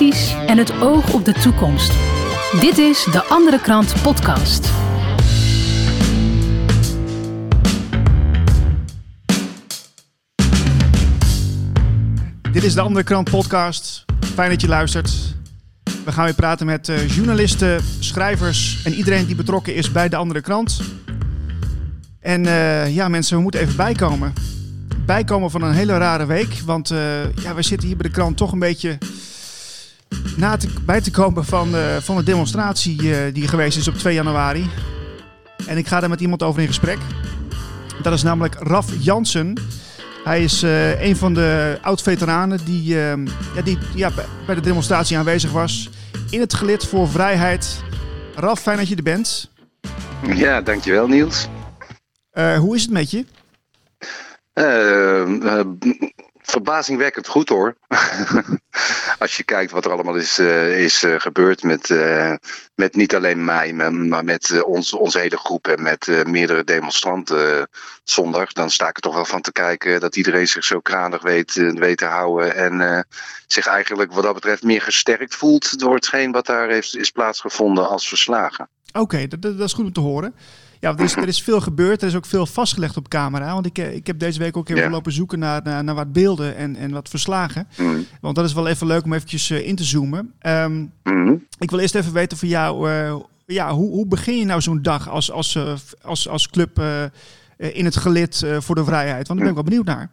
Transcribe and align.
en 0.00 0.58
het 0.58 0.80
oog 0.80 1.12
op 1.12 1.24
de 1.24 1.32
toekomst. 1.32 1.92
Dit 2.60 2.78
is 2.78 3.04
de 3.04 3.24
Andere 3.24 3.60
Krant 3.60 3.94
Podcast. 4.02 4.70
Dit 12.52 12.64
is 12.64 12.74
de 12.74 12.80
Andere 12.80 13.04
Krant 13.04 13.30
Podcast. 13.30 14.04
Fijn 14.34 14.50
dat 14.50 14.60
je 14.60 14.68
luistert. 14.68 15.36
We 16.04 16.12
gaan 16.12 16.24
weer 16.24 16.34
praten 16.34 16.66
met 16.66 16.88
uh, 16.88 17.08
journalisten, 17.08 17.82
schrijvers 17.98 18.82
en 18.84 18.92
iedereen 18.92 19.26
die 19.26 19.36
betrokken 19.36 19.74
is 19.74 19.92
bij 19.92 20.08
de 20.08 20.16
Andere 20.16 20.40
Krant. 20.40 20.80
En 22.20 22.44
uh, 22.44 22.94
ja, 22.94 23.08
mensen, 23.08 23.36
we 23.36 23.42
moeten 23.42 23.60
even 23.60 23.76
bijkomen. 23.76 24.32
Bijkomen 25.06 25.50
van 25.50 25.62
een 25.62 25.74
hele 25.74 25.96
rare 25.96 26.26
week. 26.26 26.60
Want 26.64 26.90
uh, 26.90 27.34
ja, 27.34 27.54
we 27.54 27.62
zitten 27.62 27.88
hier 27.88 27.96
bij 27.96 28.06
de 28.06 28.14
krant 28.14 28.36
toch 28.36 28.52
een 28.52 28.58
beetje 28.58 28.98
na 30.36 30.56
te, 30.56 30.68
bij 30.84 31.00
te 31.00 31.10
komen 31.10 31.44
van, 31.44 31.68
van 32.00 32.16
de 32.16 32.22
demonstratie 32.22 33.32
die 33.32 33.48
geweest 33.48 33.78
is 33.78 33.88
op 33.88 33.94
2 33.94 34.14
januari. 34.14 34.70
En 35.66 35.76
ik 35.76 35.86
ga 35.86 36.00
daar 36.00 36.08
met 36.08 36.20
iemand 36.20 36.42
over 36.42 36.60
in 36.60 36.66
gesprek. 36.66 36.98
Dat 38.02 38.12
is 38.12 38.22
namelijk 38.22 38.54
Raf 38.54 38.86
Jansen. 38.98 39.54
Hij 40.24 40.42
is 40.42 40.62
uh, 40.62 41.02
een 41.02 41.16
van 41.16 41.34
de 41.34 41.78
oud-veteranen 41.82 42.64
die, 42.64 42.94
uh, 42.94 43.16
ja, 43.54 43.62
die 43.64 43.78
ja, 43.94 44.10
bij 44.46 44.54
de 44.54 44.60
demonstratie 44.60 45.18
aanwezig 45.18 45.50
was. 45.50 45.90
In 46.30 46.40
het 46.40 46.54
gelid 46.54 46.86
voor 46.86 47.08
vrijheid. 47.08 47.82
Raf, 48.34 48.60
fijn 48.60 48.76
dat 48.76 48.88
je 48.88 48.96
er 48.96 49.02
bent. 49.02 49.50
Ja, 50.34 50.60
dankjewel 50.60 51.08
Niels. 51.08 51.48
Uh, 52.32 52.58
hoe 52.58 52.76
is 52.76 52.82
het 52.82 52.90
met 52.90 53.10
je? 53.10 53.24
Verbazingwekkend 56.50 57.26
goed 57.26 57.48
hoor. 57.48 57.76
Als 59.18 59.36
je 59.36 59.42
kijkt 59.44 59.70
wat 59.70 59.84
er 59.84 59.90
allemaal 59.90 60.14
is, 60.14 60.38
uh, 60.38 60.84
is 60.84 61.02
uh, 61.02 61.14
gebeurd 61.20 61.62
met, 61.62 61.88
uh, 61.88 62.34
met 62.74 62.94
niet 62.94 63.14
alleen 63.14 63.44
mij, 63.44 63.72
maar 63.72 64.24
met 64.24 64.62
ons, 64.62 64.92
onze 64.92 65.18
hele 65.18 65.36
groep 65.36 65.68
en 65.68 65.82
met 65.82 66.24
meerdere 66.26 66.64
demonstranten 66.64 67.68
zondag. 68.04 68.52
Dan 68.52 68.70
sta 68.70 68.88
ik 68.88 68.96
er 68.96 69.02
toch 69.02 69.14
wel 69.14 69.24
van 69.24 69.40
te 69.40 69.52
kijken 69.52 70.00
dat 70.00 70.16
iedereen 70.16 70.48
zich 70.48 70.64
zo 70.64 70.80
kranig 70.80 71.22
weet, 71.22 71.54
weet 71.54 71.98
te 71.98 72.04
houden. 72.04 72.54
En 72.54 73.06
zich 73.46 73.66
eigenlijk 73.66 74.12
wat 74.12 74.22
dat 74.22 74.34
betreft 74.34 74.62
meer 74.62 74.82
gesterkt 74.82 75.34
voelt 75.34 75.78
door 75.78 75.94
hetgeen 75.94 76.32
wat 76.32 76.46
daar 76.46 76.68
heeft, 76.68 76.96
is 76.96 77.10
plaatsgevonden 77.10 77.88
als 77.88 78.08
verslagen. 78.08 78.68
Oké, 78.92 79.26
dat, 79.26 79.42
dat 79.42 79.60
is 79.60 79.72
goed 79.72 79.84
om 79.84 79.92
te 79.92 80.00
horen. 80.00 80.34
Ja, 80.80 80.94
er 80.96 81.00
is, 81.00 81.16
er 81.16 81.28
is 81.28 81.42
veel 81.42 81.60
gebeurd. 81.60 82.02
Er 82.02 82.08
is 82.08 82.14
ook 82.14 82.26
veel 82.26 82.46
vastgelegd 82.46 82.96
op 82.96 83.08
camera. 83.08 83.52
Want 83.52 83.66
ik, 83.66 83.78
ik 83.78 84.06
heb 84.06 84.18
deze 84.18 84.38
week 84.38 84.56
ook 84.56 84.68
even 84.68 84.82
ja. 84.82 84.90
lopen 84.90 85.12
zoeken 85.12 85.38
naar, 85.38 85.62
naar, 85.62 85.84
naar, 85.84 85.94
wat 85.94 86.12
beelden 86.12 86.56
en, 86.56 86.76
en 86.76 86.90
wat 86.90 87.08
verslagen. 87.08 87.68
Mm. 87.76 88.06
Want 88.20 88.36
dat 88.36 88.44
is 88.44 88.52
wel 88.52 88.66
even 88.66 88.86
leuk 88.86 89.04
om 89.04 89.12
eventjes 89.12 89.50
uh, 89.50 89.66
in 89.66 89.76
te 89.76 89.84
zoomen. 89.84 90.32
Um, 90.46 90.92
mm. 91.02 91.46
Ik 91.58 91.70
wil 91.70 91.78
eerst 91.78 91.94
even 91.94 92.12
weten 92.12 92.38
van 92.38 92.48
jou, 92.48 92.90
uh, 92.90 93.16
ja, 93.46 93.72
hoe, 93.72 93.90
hoe 93.90 94.06
begin 94.06 94.38
je 94.38 94.44
nou 94.44 94.60
zo'n 94.60 94.82
dag 94.82 95.08
als, 95.08 95.30
als, 95.30 95.54
uh, 95.54 95.72
als, 96.02 96.28
als 96.28 96.48
club 96.48 96.82
in 97.56 97.84
het 97.84 97.96
gelid 97.96 98.46
voor 98.58 98.74
de 98.74 98.84
vrijheid? 98.84 99.28
Want 99.28 99.40
daar 99.40 99.48
ben 99.48 99.48
ik 99.48 99.54
wel 99.54 99.82
benieuwd 99.82 99.84
naar. 99.84 100.10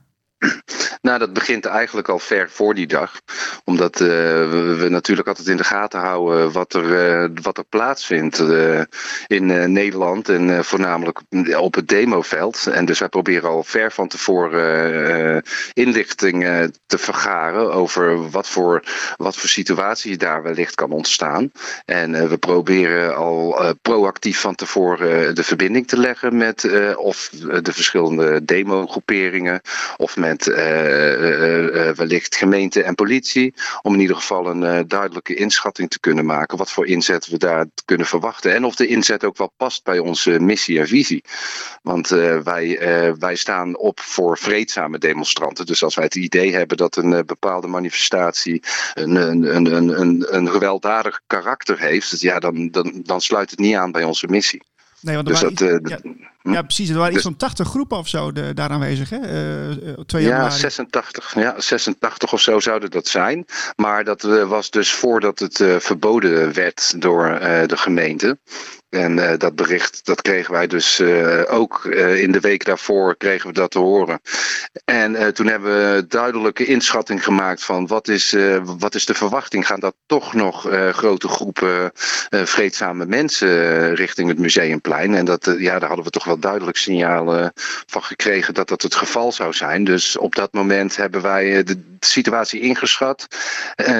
Nou, 1.01 1.19
dat 1.19 1.33
begint 1.33 1.65
eigenlijk 1.65 2.09
al 2.09 2.19
ver 2.19 2.49
voor 2.49 2.75
die 2.75 2.87
dag. 2.87 3.21
Omdat 3.63 3.99
uh, 3.99 4.07
we, 4.07 4.85
natuurlijk 4.89 5.27
altijd 5.27 5.47
in 5.47 5.57
de 5.57 5.63
gaten 5.63 5.99
houden 5.99 6.51
wat 6.51 6.73
er, 6.73 7.19
uh, 7.23 7.29
wat 7.41 7.57
er 7.57 7.63
plaatsvindt 7.63 8.39
uh, 8.39 8.81
in 9.27 9.71
Nederland. 9.71 10.29
En 10.29 10.65
voornamelijk 10.65 11.21
op 11.57 11.75
het 11.75 11.87
demoveld. 11.87 12.67
En 12.67 12.85
dus 12.85 12.99
wij 12.99 13.09
proberen 13.09 13.49
al 13.49 13.63
ver 13.63 13.91
van 13.91 14.07
tevoren 14.07 15.43
inlichting 15.73 16.43
te 16.85 16.97
vergaren 16.97 17.73
over 17.73 18.29
wat 18.29 18.47
voor, 18.47 18.83
wat 19.17 19.37
voor 19.37 19.49
situatie 19.49 20.17
daar 20.17 20.43
wellicht 20.43 20.75
kan 20.75 20.91
ontstaan. 20.91 21.51
En 21.85 22.29
we 22.29 22.37
proberen 22.37 23.15
al 23.15 23.73
proactief 23.81 24.39
van 24.39 24.55
tevoren 24.55 25.35
de 25.35 25.43
verbinding 25.43 25.87
te 25.87 25.97
leggen 25.99 26.37
met 26.37 26.69
of 26.95 27.29
de 27.61 27.73
verschillende 27.73 28.45
demogroeperingen 28.45 29.61
of 29.97 30.17
met 30.17 30.47
wellicht 31.95 32.35
gemeente 32.35 32.83
en 32.83 32.95
politie. 32.95 33.53
Om 33.81 33.93
in 33.93 33.99
ieder 33.99 34.15
geval 34.15 34.47
een 34.47 34.87
duidelijke 34.87 35.35
inschatting 35.35 35.89
te 35.89 35.99
kunnen 35.99 36.25
maken. 36.25 36.57
Wat 36.57 36.71
voor 36.71 36.87
inzet 36.87 37.27
we 37.27 37.37
daar 37.37 37.65
kunnen 37.85 38.05
verwachten. 38.05 38.53
En 38.53 38.63
of 38.63 38.75
de 38.75 38.87
inzet 38.87 39.23
ook 39.23 39.37
wel 39.37 39.53
past 39.57 39.83
bij 39.83 39.99
onze 39.99 40.39
missie 40.39 40.79
en 40.79 40.87
visie. 40.87 41.23
Want 41.81 42.07
wij, 42.43 42.79
wij 43.19 43.35
staan 43.35 43.77
op 43.77 43.99
voor 43.99 44.37
vreedzame 44.37 44.97
demonstranten. 44.97 45.65
Dus 45.65 45.83
als 45.83 45.95
wij 45.95 46.05
het 46.05 46.15
idee 46.15 46.53
hebben 46.53 46.77
dat 46.77 46.95
een 46.95 47.25
bepaalde 47.25 47.67
manifestatie 47.67 48.63
een, 48.93 49.15
een, 49.15 49.55
een, 49.55 49.99
een, 49.99 50.35
een 50.35 50.49
gewelddadig 50.49 51.21
karakter 51.27 51.79
heeft. 51.79 52.21
Ja, 52.21 52.39
dan, 52.39 52.69
dan, 52.69 53.01
dan 53.03 53.21
sluit 53.21 53.49
het 53.49 53.59
niet 53.59 53.75
aan 53.75 53.91
bij 53.91 54.03
onze 54.03 54.27
missie. 54.27 54.63
Nee, 55.01 55.15
want 55.15 55.27
er 55.27 55.33
dus 55.33 55.41
dat, 55.41 55.81
iets, 55.81 55.89
ja? 55.89 55.99
Ja, 56.53 56.61
precies. 56.61 56.89
Er 56.89 56.95
waren 56.95 57.13
dus, 57.13 57.15
iets 57.15 57.29
van 57.29 57.37
80 57.37 57.67
groepen 57.67 57.97
of 57.97 58.07
zo 58.07 58.31
de, 58.31 58.53
daar 58.53 58.69
aanwezig, 58.69 59.09
hè? 59.09 59.17
Uh, 59.17 59.93
twee 60.05 60.23
ja, 60.23 60.49
86, 60.49 61.35
ja, 61.35 61.59
86 61.59 62.33
of 62.33 62.41
zo 62.41 62.59
zouden 62.59 62.91
dat 62.91 63.07
zijn. 63.07 63.45
Maar 63.75 64.03
dat 64.03 64.23
uh, 64.23 64.47
was 64.47 64.69
dus 64.69 64.91
voordat 64.91 65.39
het 65.39 65.59
uh, 65.59 65.75
verboden 65.79 66.53
werd 66.53 67.01
door 67.01 67.39
de 67.67 67.77
gemeente. 67.77 68.37
En 68.89 69.37
dat 69.37 69.55
bericht, 69.55 70.05
dat 70.05 70.21
kregen 70.21 70.53
wij 70.53 70.67
dus 70.67 71.01
ook 71.47 71.85
in 72.15 72.31
de 72.31 72.39
week 72.39 72.65
daarvoor 72.65 73.17
kregen 73.17 73.47
we 73.47 73.53
dat 73.53 73.71
te 73.71 73.79
horen. 73.79 74.21
En 74.85 75.33
toen 75.33 75.47
hebben 75.47 75.95
we 75.95 76.07
duidelijke 76.07 76.65
inschatting 76.65 77.23
gemaakt 77.23 77.63
van 77.63 77.87
wat 77.87 78.07
is, 78.07 78.35
wat 78.63 78.95
is 78.95 79.05
de 79.05 79.13
verwachting? 79.13 79.67
Gaan 79.67 79.79
dat 79.79 79.95
toch 80.05 80.33
nog 80.33 80.67
grote 80.91 81.27
groepen 81.27 81.91
vreedzame 82.29 83.05
mensen 83.05 83.95
richting 83.95 84.29
het 84.29 84.39
museumplein? 84.39 85.15
En 85.15 85.25
dat, 85.25 85.55
ja, 85.57 85.79
daar 85.79 85.87
hadden 85.87 86.05
we 86.05 86.11
toch 86.11 86.25
wel 86.25 86.34
duidelijk 86.39 86.77
signalen 86.77 87.51
van 87.85 88.03
gekregen 88.03 88.53
dat 88.53 88.67
dat 88.67 88.81
het 88.81 88.95
geval 88.95 89.31
zou 89.31 89.53
zijn. 89.53 89.83
Dus 89.83 90.17
op 90.17 90.35
dat 90.35 90.53
moment 90.53 90.95
hebben 90.95 91.21
wij 91.21 91.63
de 91.63 91.95
situatie 91.99 92.59
ingeschat. 92.59 93.27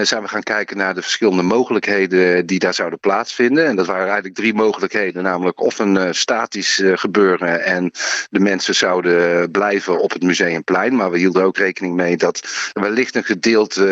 zijn 0.02 0.22
we 0.22 0.28
gaan 0.28 0.44
kijken 0.44 0.78
naar 0.78 0.94
de 0.94 1.02
verschillende 1.02 1.42
mogelijkheden 1.44 2.46
die 2.46 2.60
daar 2.60 2.74
zouden 2.74 3.00
plaatsvinden. 3.00 3.66
En 3.66 3.76
dat 3.76 3.86
waren 3.86 4.06
eigenlijk 4.06 4.36
drie 4.36 4.54
mogelijkheden 4.54 5.24
Namelijk 5.24 5.62
of 5.62 5.80
een 5.80 5.96
uh, 5.96 6.08
statisch 6.12 6.82
gebeuren 6.86 7.64
en 7.64 7.92
de 8.30 8.40
mensen 8.40 8.76
zouden 8.76 9.52
blijven 9.52 10.00
op 10.00 10.12
het 10.12 10.24
museumplein. 10.24 10.96
Maar 10.96 11.12
we 11.12 11.18
hielden 11.18 11.44
ook 11.44 11.58
rekening 11.58 11.96
mee 11.96 12.18
dat 12.18 12.70
wellicht 12.74 13.16
een 13.16 13.24
gedeelte 13.24 13.84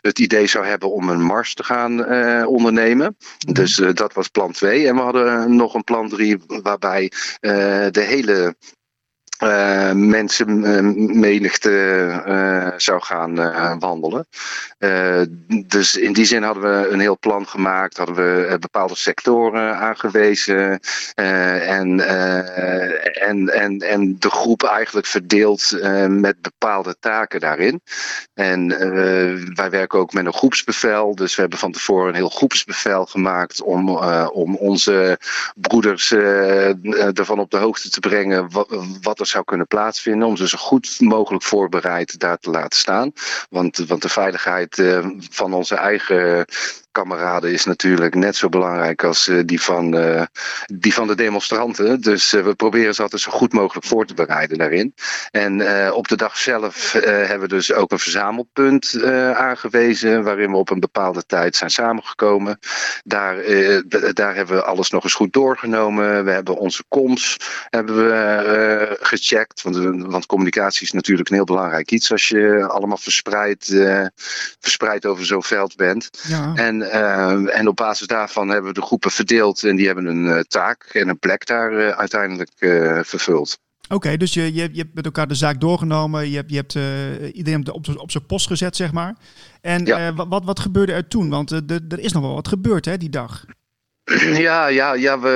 het 0.00 0.18
idee 0.18 0.46
zou 0.46 0.66
hebben 0.66 0.92
om 0.92 1.08
een 1.08 1.22
mars 1.22 1.54
te 1.54 1.64
gaan 1.64 2.06
ondernemen. 2.46 3.16
Mhm. 3.46 3.54
Dus 3.54 3.82
dat 3.94 4.12
was 4.12 4.28
plan 4.28 4.52
2. 4.52 4.88
En 4.88 4.94
we 4.94 5.00
hadden 5.00 5.56
nog 5.56 5.74
een 5.74 5.84
plan 5.84 6.08
3 6.08 6.38
waarbij 6.46 6.93
de 7.94 8.02
hele 8.10 8.54
uh, 9.42 9.92
mensenmenigte 9.92 11.70
uh, 12.26 12.68
zou 12.76 13.02
gaan 13.02 13.34
wandelen. 13.78 14.26
dus 15.66 15.96
in 15.96 16.12
die 16.12 16.24
zin 16.24 16.42
hadden 16.42 16.62
we 16.62 16.88
een 16.88 17.00
heel 17.00 17.18
plan 17.18 17.46
gemaakt, 17.46 17.96
hadden 17.96 18.16
we 18.16 18.56
bepaalde 18.58 18.96
sectoren 18.96 19.76
aangewezen 19.76 20.80
en, 21.14 22.00
en, 23.20 23.48
en, 23.48 23.78
en 23.78 24.16
de 24.18 24.30
groep 24.30 24.62
eigenlijk 24.62 25.06
verdeeld 25.06 25.78
met 26.08 26.40
bepaalde 26.40 26.96
taken 27.00 27.40
daarin. 27.40 27.80
En 28.34 28.68
wij 29.54 29.70
werken 29.70 29.98
ook 29.98 30.12
met 30.12 30.26
een 30.26 30.32
groepsbevel, 30.32 31.14
dus 31.14 31.34
we 31.34 31.40
hebben 31.40 31.58
van 31.58 31.72
tevoren 31.72 32.08
een 32.08 32.14
heel 32.14 32.28
groepsbevel 32.28 33.06
gemaakt 33.06 33.62
om, 33.62 33.88
om 34.28 34.56
onze 34.56 35.18
broeders 35.54 36.12
ervan 36.12 37.38
op 37.38 37.50
de 37.50 37.56
hoogte 37.56 37.90
te 37.90 38.00
brengen 38.00 38.48
wat 39.02 39.20
zou 39.28 39.44
kunnen 39.44 39.66
plaatsvinden. 39.66 40.28
Om 40.28 40.36
ze 40.36 40.48
zo 40.48 40.58
goed 40.58 40.96
mogelijk 40.98 41.44
voorbereid 41.44 42.18
daar 42.18 42.38
te 42.38 42.50
laten 42.50 42.78
staan. 42.78 43.12
Want, 43.50 43.78
want 43.78 44.02
de 44.02 44.08
veiligheid 44.08 44.78
uh, 44.78 45.06
van 45.30 45.52
onze 45.52 45.74
eigen 45.74 46.46
kameraden 46.94 47.52
is 47.52 47.64
natuurlijk 47.64 48.14
net 48.14 48.36
zo 48.36 48.48
belangrijk 48.48 49.04
als 49.04 49.28
uh, 49.28 49.42
die, 49.44 49.60
van, 49.60 49.96
uh, 49.96 50.22
die 50.66 50.94
van 50.94 51.06
de 51.06 51.14
demonstranten. 51.14 52.00
Dus 52.00 52.32
uh, 52.32 52.44
we 52.44 52.54
proberen 52.54 52.94
ze 52.94 53.02
altijd 53.02 53.22
zo 53.22 53.30
goed 53.30 53.52
mogelijk 53.52 53.86
voor 53.86 54.06
te 54.06 54.14
bereiden 54.14 54.58
daarin. 54.58 54.94
En 55.30 55.52
op 55.92 56.08
de 56.08 56.16
dag 56.16 56.36
zelf 56.36 56.92
hebben 57.02 57.40
we 57.40 57.48
dus 57.48 57.72
ook 57.72 57.92
een 57.92 57.98
verzamelpunt 57.98 59.02
aangewezen. 59.34 60.22
Waarin 60.22 60.50
we 60.50 60.56
op 60.56 60.70
een 60.70 60.80
bepaalde 60.80 61.26
tijd 61.26 61.56
zijn 61.56 61.70
samengekomen. 61.70 62.58
Daar, 63.04 63.36
daar 64.12 64.34
hebben 64.34 64.56
we 64.56 64.62
alles 64.62 64.90
nog 64.90 65.04
eens 65.04 65.14
goed 65.14 65.32
doorgenomen. 65.32 66.24
We 66.24 66.30
hebben 66.30 66.56
onze 66.56 66.84
comms 66.88 67.36
hebben 67.70 67.96
we, 67.96 68.96
gecheckt. 69.00 69.62
Want, 69.62 69.76
want 70.06 70.26
communicatie 70.26 70.82
is 70.82 70.92
natuurlijk 70.92 71.28
een 71.28 71.34
heel 71.34 71.44
belangrijk 71.44 71.90
iets 71.90 72.12
als 72.12 72.28
je 72.28 72.66
allemaal 72.68 72.96
verspreid, 72.96 73.64
verspreid 74.60 75.06
over 75.06 75.26
zo'n 75.26 75.42
veld 75.42 75.76
bent. 75.76 76.10
Ja. 76.28 76.52
En 76.54 76.83
uh, 76.84 77.58
en 77.58 77.68
op 77.68 77.76
basis 77.76 78.06
daarvan 78.06 78.48
hebben 78.48 78.72
we 78.72 78.80
de 78.80 78.86
groepen 78.86 79.10
verdeeld 79.10 79.64
en 79.64 79.76
die 79.76 79.86
hebben 79.86 80.06
een 80.06 80.24
uh, 80.24 80.40
taak 80.40 80.84
en 80.84 81.08
een 81.08 81.18
plek 81.18 81.46
daar 81.46 81.72
uh, 81.72 81.88
uiteindelijk 81.88 82.50
vervuld. 83.06 83.58
Oké, 83.88 84.16
dus 84.16 84.34
je, 84.34 84.54
je, 84.54 84.68
je 84.72 84.80
hebt 84.80 84.94
met 84.94 85.04
elkaar 85.04 85.28
de 85.28 85.34
zaak 85.34 85.60
doorgenomen. 85.60 86.30
Je 86.30 86.36
hebt, 86.36 86.50
je 86.50 86.56
hebt 86.56 86.74
iedereen 87.34 87.72
op, 87.72 87.88
op 87.96 88.10
zijn 88.10 88.26
post 88.26 88.46
gezet, 88.46 88.76
zeg 88.76 88.92
maar. 88.92 89.16
En 89.60 90.14
wat, 90.28 90.44
wat 90.44 90.60
gebeurde 90.60 90.92
er 90.92 91.08
toen? 91.08 91.28
Want 91.28 91.50
er 91.50 91.98
is 91.98 92.12
nog 92.12 92.22
wel 92.22 92.34
wat 92.34 92.48
gebeurd 92.48 92.84
hè, 92.84 92.96
die 92.96 93.10
dag. 93.10 93.44
Ja, 94.46 94.66
ja, 94.66 94.92
ja 94.92 95.20
we, 95.20 95.28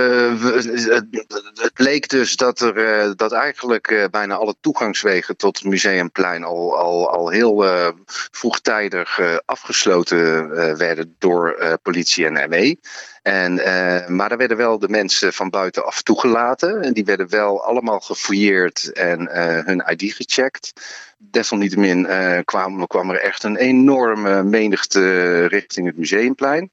het, 1.54 1.78
leek 1.78 2.08
dus 2.08 2.36
dat 2.36 2.60
er 2.60 3.06
uh, 3.06 3.12
dat 3.16 3.32
eigenlijk 3.32 3.90
uh, 3.90 4.04
bijna 4.10 4.34
alle 4.34 4.54
toegangswegen 4.60 5.36
tot 5.36 5.58
het 5.58 5.66
museumplein 5.66 6.44
al, 6.44 6.78
al, 6.78 7.10
al 7.10 7.28
heel 7.28 7.64
uh, 7.64 7.88
vroegtijdig 8.30 9.20
afgesloten 9.44 10.48
werden 10.76 11.16
door 11.18 11.78
politie 11.82 12.26
en 12.26 12.48
ME. 12.48 12.76
En, 13.22 13.54
maar 14.16 14.30
er 14.30 14.36
werden 14.36 14.56
wel 14.56 14.78
de 14.78 14.88
mensen 14.88 15.32
van 15.32 15.50
buitenaf 15.50 16.02
toegelaten. 16.02 16.82
En 16.82 16.92
die 16.92 17.04
werden 17.04 17.28
wel 17.28 17.64
allemaal 17.64 18.00
gefouilleerd 18.00 18.92
en 18.92 19.28
hun 19.64 19.84
ID 19.86 20.12
gecheckt. 20.12 20.72
Desalniettemin 21.18 22.08
kwam, 22.44 22.86
kwam 22.86 23.10
er 23.10 23.20
echt 23.20 23.42
een 23.42 23.56
enorme 23.56 24.42
menigte 24.42 25.44
richting 25.46 25.86
het 25.86 25.96
museumplein. 25.96 26.70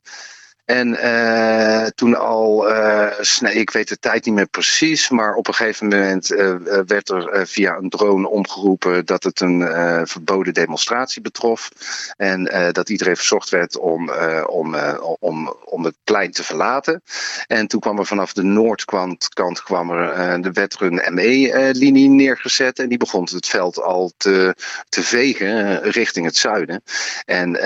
En 0.66 0.88
uh, 0.88 1.86
toen 1.86 2.16
al, 2.16 2.72
uh, 2.72 3.56
ik 3.56 3.70
weet 3.70 3.88
de 3.88 4.00
tijd 4.00 4.26
niet 4.26 4.34
meer 4.36 4.48
precies, 4.48 5.10
maar 5.10 5.36
op 5.36 5.48
een 5.48 5.54
gegeven 5.54 5.88
moment 5.88 6.32
uh, 6.32 6.56
werd 6.86 7.10
er 7.10 7.48
via 7.48 7.76
een 7.76 7.90
drone 7.90 8.28
omgeroepen 8.28 9.06
dat 9.06 9.24
het 9.24 9.40
een 9.40 9.68
verboden 10.08 10.54
demonstratie 10.54 11.22
betrof. 11.22 11.72
En 12.18 12.44
dat 12.72 12.90
iedereen 12.90 13.16
verzocht 13.16 13.50
werd 13.50 13.78
om, 13.78 14.12
om, 14.46 14.76
om, 15.20 15.56
om 15.66 15.84
het 15.84 15.96
plein 16.04 16.32
te 16.32 16.44
verlaten. 16.44 17.02
En 17.48 17.68
toen 17.68 17.80
kwam 17.80 18.00
er 18.00 18.06
vanaf 18.06 18.34
de 18.34 18.44
noordkant 18.44 19.30
kant 19.30 19.64
kwam 19.64 19.92
er, 19.92 20.12
er 20.44 20.54
werd 20.54 20.74
er 20.74 20.82
een 20.82 21.14
ME-linie 21.14 22.10
neergezet. 22.10 22.80
En 22.80 22.90
die 22.90 22.98
begon 22.98 23.28
het 23.32 23.48
veld 23.48 23.82
al 23.82 24.12
te, 24.18 24.56
te 24.90 25.04
vegen 25.04 25.82
richting 25.82 26.26
het 26.26 26.38
zuiden. 26.38 26.84
En 27.26 27.58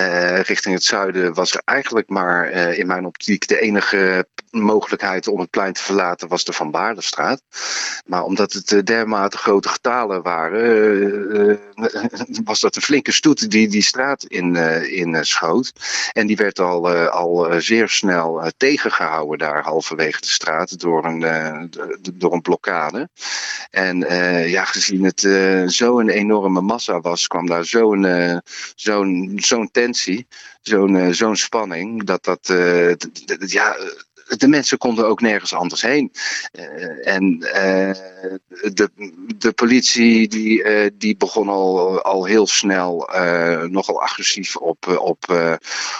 richting 0.41 0.75
het 0.75 0.83
zuiden 0.83 1.33
was 1.33 1.53
er 1.53 1.61
eigenlijk 1.65 2.09
maar 2.09 2.49
in 2.51 2.88
mijn 2.89 3.05
optiek 3.05 3.47
de 3.47 3.59
enige 3.59 4.27
mogelijkheid 4.51 5.27
om 5.27 5.39
het 5.39 5.49
plein 5.49 5.73
te 5.73 5.83
verlaten 5.83 6.27
was 6.27 6.43
de 6.43 6.53
Van 6.53 6.71
Baardenstraat. 6.71 7.41
Maar 8.05 8.23
omdat 8.23 8.53
het 8.53 8.71
eh, 8.71 8.83
dermate 8.83 9.37
grote 9.37 9.69
getalen 9.69 10.21
waren, 10.21 10.61
eh, 11.31 11.51
eh, 11.51 11.57
was 12.43 12.59
dat 12.59 12.75
een 12.75 12.81
flinke 12.81 13.11
stoet 13.11 13.51
die 13.51 13.67
die 13.67 13.81
straat 13.81 14.23
in, 14.23 14.55
in 14.85 15.25
schoot. 15.25 15.73
En 16.13 16.27
die 16.27 16.35
werd 16.35 16.59
al, 16.59 16.89
al 17.09 17.61
zeer 17.61 17.89
snel 17.89 18.51
tegengehouden 18.57 19.37
daar 19.37 19.63
halverwege 19.63 20.21
de 20.21 20.27
straat 20.27 20.79
door 20.79 21.05
een, 21.05 21.71
door 22.13 22.33
een 22.33 22.41
blokkade. 22.41 23.09
En 23.71 23.99
ja, 24.49 24.65
gezien 24.65 25.03
het 25.03 25.27
zo'n 25.71 26.09
enorme 26.09 26.61
massa 26.61 26.99
was, 26.99 27.27
kwam 27.27 27.47
daar 27.47 27.65
zo'n 27.65 28.41
zo'n 28.75 29.31
zo'n 29.35 29.71
tensie 29.71 30.27
zo'n 30.69 30.95
uh, 30.95 31.09
zo'n 31.11 31.35
spanning. 31.35 32.03
Dat 32.03 32.23
dat, 32.23 32.49
uh, 32.51 32.93
ja, 33.37 33.75
de 34.37 34.47
mensen 34.47 34.77
konden 34.77 35.07
ook 35.07 35.21
nergens 35.21 35.53
anders 35.53 35.81
heen. 35.81 36.11
En 37.03 37.39
de, 38.73 38.89
de 39.37 39.51
politie 39.51 40.27
die, 40.27 40.63
die 40.97 41.17
begon 41.17 41.49
al, 41.49 42.01
al 42.01 42.25
heel 42.25 42.47
snel 42.47 43.09
nogal 43.67 44.01
agressief 44.01 44.55
op, 44.55 44.87
op, 44.87 45.23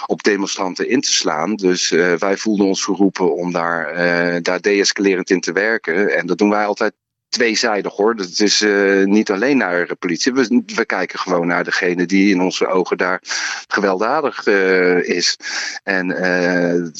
op 0.06 0.22
demonstranten 0.22 0.88
in 0.88 1.00
te 1.00 1.12
slaan. 1.12 1.54
Dus 1.54 1.88
wij 2.18 2.36
voelden 2.36 2.66
ons 2.66 2.84
geroepen 2.84 3.34
om 3.36 3.52
daar, 3.52 4.42
daar 4.42 4.60
deescalerend 4.60 5.30
in 5.30 5.40
te 5.40 5.52
werken. 5.52 6.16
En 6.16 6.26
dat 6.26 6.38
doen 6.38 6.50
wij 6.50 6.66
altijd 6.66 6.92
tweezijdig 7.30 7.92
hoor. 7.92 8.14
Het 8.14 8.40
is 8.40 8.62
uh, 8.62 9.04
niet 9.04 9.30
alleen 9.30 9.56
naar 9.56 9.86
de 9.86 9.94
politie. 9.94 10.32
We, 10.32 10.62
we, 10.74 10.84
kijken 10.84 11.18
gewoon 11.18 11.46
naar 11.46 11.64
degene 11.64 12.06
die 12.06 12.34
in 12.34 12.40
onze 12.40 12.66
ogen 12.66 12.96
daar 12.96 13.20
gewelddadig 13.68 14.46
uh, 14.46 15.08
is. 15.08 15.36
En 15.82 16.08
uh, 16.08 16.90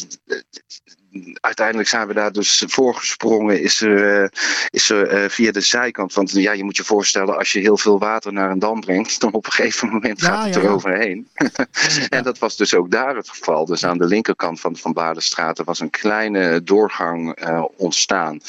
uiteindelijk 1.40 1.88
zijn 1.88 2.06
we 2.06 2.14
daar 2.14 2.32
dus 2.32 2.64
voorgesprongen. 2.66 3.62
Is 3.62 3.80
er, 3.80 4.22
uh, 4.22 4.28
is 4.70 4.90
er 4.90 5.22
uh, 5.22 5.28
via 5.28 5.52
de 5.52 5.60
zijkant. 5.60 6.12
Want 6.12 6.30
ja, 6.30 6.52
je 6.52 6.64
moet 6.64 6.76
je 6.76 6.84
voorstellen, 6.84 7.38
als 7.38 7.52
je 7.52 7.60
heel 7.60 7.76
veel 7.76 7.98
water 7.98 8.32
naar 8.32 8.50
een 8.50 8.58
dam 8.58 8.80
brengt, 8.80 9.20
dan 9.20 9.32
op 9.32 9.46
een 9.46 9.52
gegeven 9.52 9.88
moment 9.88 10.22
gaat 10.22 10.44
het 10.44 10.54
ja, 10.54 10.60
er 10.60 10.68
overheen. 10.68 11.28
en 12.08 12.22
dat 12.22 12.38
was 12.38 12.56
dus 12.56 12.74
ook 12.74 12.90
daar 12.90 13.16
het 13.16 13.28
geval. 13.28 13.64
Dus 13.64 13.84
aan 13.84 13.98
de 13.98 14.06
linkerkant 14.06 14.60
van 14.60 14.76
Van 14.76 14.92
Baardenstraat 14.92 15.62
was 15.64 15.80
een 15.80 15.90
kleine 15.90 16.62
doorgang 16.62 17.48
uh, 17.48 17.64
ontstaan. 17.76 18.40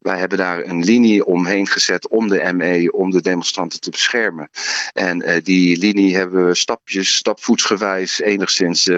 Wij 0.00 0.18
hebben 0.18 0.38
daar 0.38 0.64
een 0.64 0.84
linie 0.84 1.24
omheen 1.24 1.66
gezet 1.66 2.08
om 2.08 2.28
de 2.28 2.52
ME, 2.52 2.92
om 2.92 3.10
de 3.10 3.22
demonstranten 3.22 3.80
te 3.80 3.90
beschermen. 3.90 4.50
En 4.92 5.40
die 5.42 5.78
linie 5.78 6.16
hebben 6.16 6.46
we 6.46 6.54
stapjes, 6.54 7.16
stapvoetsgewijs 7.16 8.20
enigszins 8.20 8.88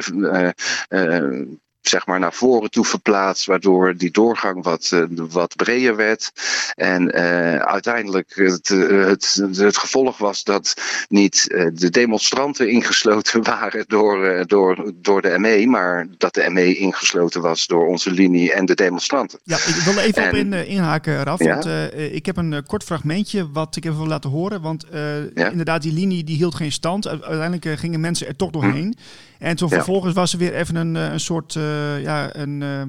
zeg 1.82 2.06
maar 2.06 2.18
naar 2.18 2.32
voren 2.32 2.70
toe 2.70 2.84
verplaatst, 2.84 3.46
waardoor 3.46 3.96
die 3.96 4.10
doorgang 4.10 4.64
wat, 4.64 4.90
uh, 4.94 5.04
wat 5.30 5.56
breder 5.56 5.96
werd. 5.96 6.32
En 6.74 7.18
uh, 7.18 7.56
uiteindelijk 7.56 8.32
het, 8.34 8.68
uh, 8.68 9.06
het, 9.06 9.42
het 9.56 9.76
gevolg 9.76 10.18
was 10.18 10.44
dat 10.44 10.74
niet 11.08 11.44
de 11.74 11.90
demonstranten 11.90 12.68
ingesloten 12.68 13.42
waren 13.56 13.84
door, 13.88 14.46
door, 14.46 14.92
door 14.94 15.22
de 15.22 15.38
ME, 15.38 15.66
maar 15.66 16.06
dat 16.18 16.34
de 16.34 16.50
ME 16.50 16.74
ingesloten 16.74 17.40
was 17.40 17.66
door 17.66 17.86
onze 17.86 18.10
linie 18.10 18.52
en 18.52 18.66
de 18.66 18.74
demonstranten. 18.74 19.38
Ja, 19.42 19.56
ik 19.56 19.74
wil 19.84 19.98
even 19.98 20.28
op 20.28 20.34
in, 20.34 20.52
inhaken, 20.52 21.22
Raf, 21.22 21.38
ja? 21.44 21.54
want 21.54 21.66
ik 21.94 22.26
heb 22.26 22.36
een 22.36 22.64
kort 22.66 22.84
fragmentje 22.84 23.50
wat 23.52 23.76
ik 23.76 23.84
even 23.84 23.98
wil 23.98 24.06
laten 24.06 24.30
horen, 24.30 24.60
want 24.60 24.86
ja? 24.90 25.48
inderdaad, 25.50 25.82
die 25.82 25.92
linie 25.92 26.24
die 26.24 26.36
hield 26.36 26.54
geen 26.54 26.72
stand. 26.72 27.08
Uiteindelijk 27.08 27.78
gingen 27.78 28.00
mensen 28.00 28.26
er 28.26 28.36
toch 28.36 28.50
doorheen. 28.50 28.94
Hm. 28.96 29.02
En 29.40 29.56
toen 29.56 29.68
vervolgens 29.68 30.14
was 30.14 30.32
er 30.32 30.38
weer 30.38 30.54
even 30.54 30.76
een, 30.76 30.96
eh, 30.96 31.12
een 31.12 31.20
soort 31.20 31.56
ja, 32.00 32.37
een, 32.37 32.61
uh, 32.61 32.82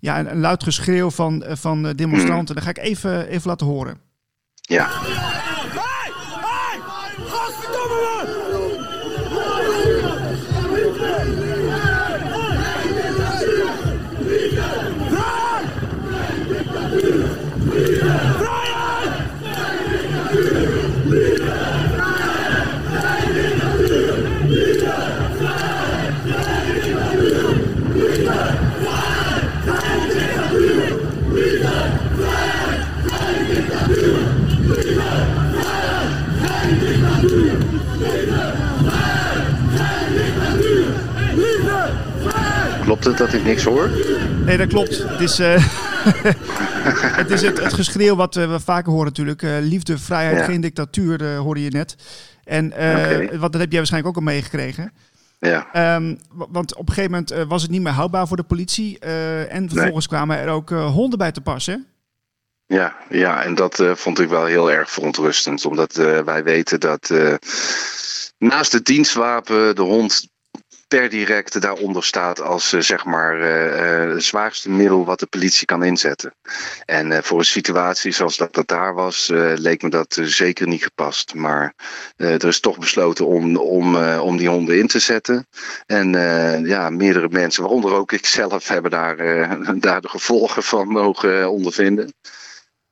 ja, 0.00 0.18
een, 0.18 0.30
een, 0.30 0.40
luid 0.40 0.62
geschreeuw 0.62 1.10
van, 1.10 1.44
van 1.48 1.92
demonstranten. 1.92 2.54
Dat 2.54 2.64
ga 2.64 2.70
ik 2.70 2.78
even, 2.78 3.26
even 3.28 3.48
laten 3.48 3.66
horen. 3.66 3.98
Ja. 4.54 4.88
Klopt 43.00 43.18
dat 43.18 43.32
ik 43.32 43.44
niks 43.44 43.64
hoor? 43.64 43.90
Nee, 44.44 44.56
dat 44.56 44.68
klopt. 44.68 44.98
Het 45.08 45.20
is, 45.20 45.40
uh, 45.40 45.54
het, 47.20 47.30
is 47.30 47.42
het, 47.42 47.60
het, 47.60 47.72
geschreeuw 47.72 48.16
wat 48.16 48.36
uh, 48.36 48.50
we 48.50 48.60
vaker 48.60 48.90
horen 48.90 49.06
natuurlijk. 49.06 49.42
Uh, 49.42 49.56
liefde, 49.60 49.98
vrijheid, 49.98 50.44
geen 50.44 50.60
dictatuur, 50.60 51.36
hoorde 51.36 51.62
je 51.62 51.70
net. 51.70 51.96
En 52.44 52.72
okay. 52.72 53.38
wat, 53.38 53.52
dat 53.52 53.60
heb 53.60 53.70
jij 53.70 53.78
waarschijnlijk 53.78 54.16
ook 54.16 54.24
al 54.24 54.32
meegekregen. 54.32 54.92
Ja. 55.38 55.94
Um, 55.96 56.18
want 56.28 56.74
op 56.74 56.88
een 56.88 56.94
gegeven 56.94 57.10
moment 57.10 57.48
was 57.48 57.62
het 57.62 57.70
niet 57.70 57.82
meer 57.82 57.92
houdbaar 57.92 58.28
voor 58.28 58.36
de 58.36 58.42
politie. 58.42 58.98
en 58.98 59.70
vervolgens 59.70 60.06
kwamen 60.06 60.38
er 60.38 60.48
ook 60.48 60.70
honden 60.70 61.18
bij 61.18 61.32
te 61.32 61.40
passen. 61.40 61.86
Ja, 62.66 62.96
ja, 63.08 63.44
en 63.44 63.54
dat 63.54 63.82
vond 63.92 64.18
ik 64.18 64.28
wel 64.28 64.44
heel 64.44 64.70
erg 64.70 64.90
verontrustend. 64.90 65.64
Omdat 65.64 65.94
wij 66.24 66.44
weten 66.44 66.80
dat 66.80 67.12
naast 68.38 68.72
het 68.72 68.84
dienstwapen 68.84 69.76
de 69.76 69.82
hond 69.82 70.28
per 70.88 71.08
direct 71.08 71.60
daaronder 71.60 72.04
staat 72.04 72.40
als 72.40 72.72
uh, 72.72 72.80
zeg 72.80 73.04
maar 73.04 73.38
uh, 73.38 74.14
het 74.14 74.24
zwaarste 74.24 74.70
middel 74.70 75.04
wat 75.04 75.18
de 75.18 75.26
politie 75.26 75.66
kan 75.66 75.84
inzetten. 75.84 76.34
En 76.84 77.24
voor 77.24 77.38
een 77.38 77.44
situatie 77.44 78.12
zoals 78.12 78.36
dat, 78.36 78.54
dat 78.54 78.68
daar 78.68 78.94
was, 78.94 79.30
leek 79.54 79.82
me 79.82 79.88
dat 79.88 80.18
zeker 80.22 80.68
niet 80.68 80.82
gepast. 80.82 81.34
Maar 81.34 81.74
er 82.16 82.44
is 82.44 82.60
toch 82.60 82.78
besloten 82.78 83.26
om, 83.26 83.56
om, 83.56 83.96
om 84.16 84.36
die 84.36 84.48
honden 84.48 84.78
in 84.78 84.86
te 84.86 84.98
zetten. 84.98 85.46
En 85.86 86.10
ja, 86.66 86.90
meerdere 86.90 87.28
mensen, 87.28 87.62
waaronder 87.62 87.92
ook 87.92 88.12
ik 88.12 88.26
zelf, 88.26 88.68
hebben 88.74 88.90
daar, 88.90 89.16
daar 89.80 90.00
de 90.00 90.08
gevolgen 90.08 90.62
van 90.62 90.88
mogen 90.88 91.50
ondervinden. 91.50 92.12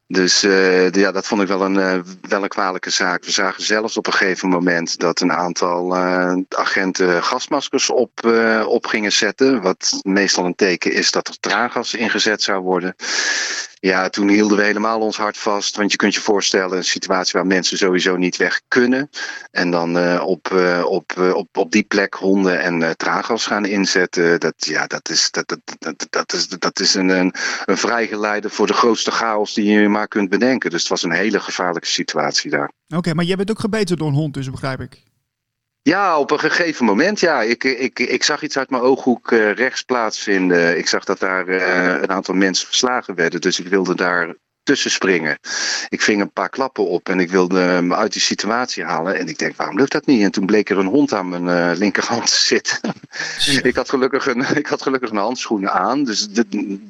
Dus 0.09 0.45
uh, 0.45 0.91
ja, 0.91 1.13
dat 1.13 1.27
vond 1.27 1.43
ik 1.43 1.49
wel 1.49 1.63
een, 1.63 1.75
uh, 1.75 1.99
wel 2.21 2.43
een 2.43 2.49
kwalijke 2.49 2.91
zaak. 2.91 3.25
We 3.25 3.31
zagen 3.31 3.63
zelfs 3.63 3.97
op 3.97 4.07
een 4.07 4.13
gegeven 4.13 4.49
moment 4.49 4.99
dat 4.99 5.21
een 5.21 5.33
aantal 5.33 5.97
uh, 5.97 6.35
agenten 6.49 7.23
gasmaskers 7.23 7.91
op, 7.91 8.11
op 8.67 8.87
gingen 8.87 9.13
zetten. 9.13 9.63
Wat 9.63 10.01
meestal 10.03 10.45
een 10.45 10.55
teken 10.55 10.93
is 10.93 11.11
dat 11.11 11.29
er 11.29 11.41
traangas 11.41 11.95
ingezet 11.95 12.43
zou 12.43 12.63
worden. 12.63 12.95
Ja, 13.81 14.09
toen 14.09 14.29
hielden 14.29 14.57
we 14.57 14.65
helemaal 14.65 15.01
ons 15.01 15.17
hart 15.17 15.37
vast. 15.37 15.77
Want 15.77 15.91
je 15.91 15.97
kunt 15.97 16.15
je 16.15 16.21
voorstellen, 16.21 16.77
een 16.77 16.85
situatie 16.85 17.33
waar 17.33 17.47
mensen 17.47 17.79
sowieso 17.79 18.17
niet 18.17 18.37
weg 18.37 18.61
kunnen. 18.69 19.11
En 19.51 19.71
dan 19.71 20.21
op, 20.21 20.51
op, 20.85 21.33
op, 21.35 21.57
op 21.57 21.71
die 21.71 21.83
plek 21.83 22.15
honden 22.15 22.61
en 22.61 22.97
traangas 22.97 23.47
gaan 23.47 23.65
inzetten. 23.65 24.41
Dat, 24.41 24.55
ja, 24.57 24.87
dat 24.87 25.09
is, 25.09 25.31
dat, 25.31 25.49
dat, 25.49 25.61
dat, 25.79 26.07
dat 26.11 26.33
is, 26.33 26.49
dat 26.49 26.81
is 26.81 26.95
een, 26.95 27.09
een, 27.09 27.35
een 27.65 27.77
vrijgeleide 27.77 28.51
voor 28.51 28.67
de 28.67 28.73
grootste 28.73 29.11
chaos 29.11 29.55
die 29.55 29.71
je 29.71 29.89
maar 29.97 30.09
kunt 30.09 30.29
bedenken. 30.29 30.71
Dus 30.71 30.81
het 30.81 30.89
was 30.89 31.03
een 31.03 31.13
hele 31.13 31.41
gevaarlijke 31.41 31.89
situatie 31.89 32.51
daar. 32.51 32.71
Oké, 32.95 33.15
maar 33.15 33.25
jij 33.25 33.37
bent 33.37 33.51
ook 33.51 33.59
gebeten 33.59 33.97
door 33.97 34.09
een 34.09 34.15
hond, 34.15 34.35
dus 34.35 34.51
begrijp 34.51 34.81
ik. 34.81 35.03
Ja, 35.83 36.19
op 36.19 36.31
een 36.31 36.39
gegeven 36.39 36.85
moment, 36.85 37.21
ja. 37.21 37.43
Ik, 37.43 37.65
ik, 37.65 37.99
ik 37.99 38.23
zag 38.23 38.43
iets 38.43 38.59
uit 38.59 38.71
mijn 38.71 38.83
ooghoek 38.83 39.31
uh, 39.31 39.53
rechts 39.53 39.83
plaatsvinden. 39.83 40.79
Ik 40.79 40.89
zag 40.89 41.05
dat 41.05 41.19
daar 41.19 41.49
uh, 41.49 42.03
een 42.03 42.11
aantal 42.11 42.35
mensen 42.35 42.67
verslagen 42.67 43.15
werden. 43.15 43.41
Dus 43.41 43.61
ik 43.61 43.69
wilde 43.69 43.95
daar 43.95 44.35
tussen 44.67 44.91
springen. 44.91 45.39
Ik 45.89 46.03
ving 46.03 46.21
een 46.21 46.33
paar 46.33 46.49
klappen 46.49 46.87
op 46.87 47.09
en 47.09 47.21
ik 47.21 47.31
wilde 47.31 47.81
me 47.83 47.95
uit 47.95 48.13
die 48.13 48.23
situatie 48.23 48.85
halen. 48.85 49.19
En 49.19 49.29
ik 49.29 49.39
denk, 49.39 49.57
waarom 49.57 49.77
lukt 49.77 49.93
dat 49.93 50.07
niet? 50.07 50.23
En 50.23 50.31
toen 50.31 50.47
bleek 50.47 50.71
er 50.71 50.79
een 50.79 50.87
hond 50.87 51.13
aan 51.13 51.29
mijn 51.29 51.47
uh, 51.47 51.79
linkerhand 51.79 52.27
te 52.27 52.41
zitten. 52.41 52.79
ik, 53.63 53.77
had 53.77 53.89
gelukkig 53.89 54.27
een, 54.27 54.41
ik 54.63 54.67
had 54.67 54.83
gelukkig 54.83 55.11
een 55.11 55.17
handschoenen 55.17 55.73
aan, 55.73 56.05
dus, 56.05 56.29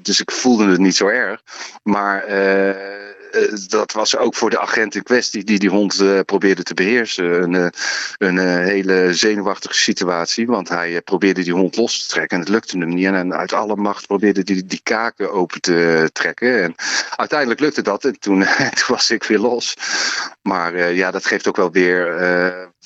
dus 0.03 0.21
ik 0.21 0.31
voelde 0.31 0.67
het 0.67 0.81
niet 0.81 0.97
zo 0.97 1.07
erg. 1.07 1.43
Maar 1.83 2.23
eh, 2.23 3.15
dat 3.69 3.93
was 3.93 4.17
ook 4.17 4.35
voor 4.35 4.51
de 4.51 4.61
agent 4.61 4.95
in 4.95 5.03
kwestie 5.03 5.45
die 5.45 5.59
die 5.59 5.71
hond 5.71 6.01
uh, 6.01 6.21
probeerde 6.21 6.63
te 6.63 6.75
beheersen. 6.75 7.43
Een, 7.43 7.53
uh, 7.53 7.67
een 8.19 8.39
hele 8.39 9.15
zenuwachtige 9.15 9.75
situatie, 9.75 10.47
want 10.47 10.69
hij 10.69 11.01
probeerde 11.03 11.43
die 11.43 11.53
hond 11.53 11.77
los 11.77 12.01
te 12.03 12.09
trekken 12.09 12.37
en 12.37 12.43
het 12.43 12.53
lukte 12.53 12.79
hem 12.79 12.89
niet. 12.89 13.07
En 13.07 13.35
uit 13.35 13.53
alle 13.53 13.77
macht 13.77 14.07
probeerde 14.07 14.43
hij 14.45 14.55
die, 14.55 14.67
die 14.67 14.81
kaken 14.83 15.33
open 15.33 15.61
te 15.61 16.11
trekken. 16.13 16.63
En 16.63 16.75
uiteindelijk 17.17 17.61
lukte 17.61 17.83
dat 17.83 18.05
en 18.05 18.19
toen, 18.19 18.45
toen 18.79 18.87
was 18.87 19.11
ik 19.11 19.25
weer 19.25 19.39
los. 19.39 19.75
Maar 20.43 20.93
ja, 20.93 21.11
dat 21.11 21.27
geeft 21.27 21.49
ook 21.49 21.57
wel 21.57 21.71
weer 21.71 22.05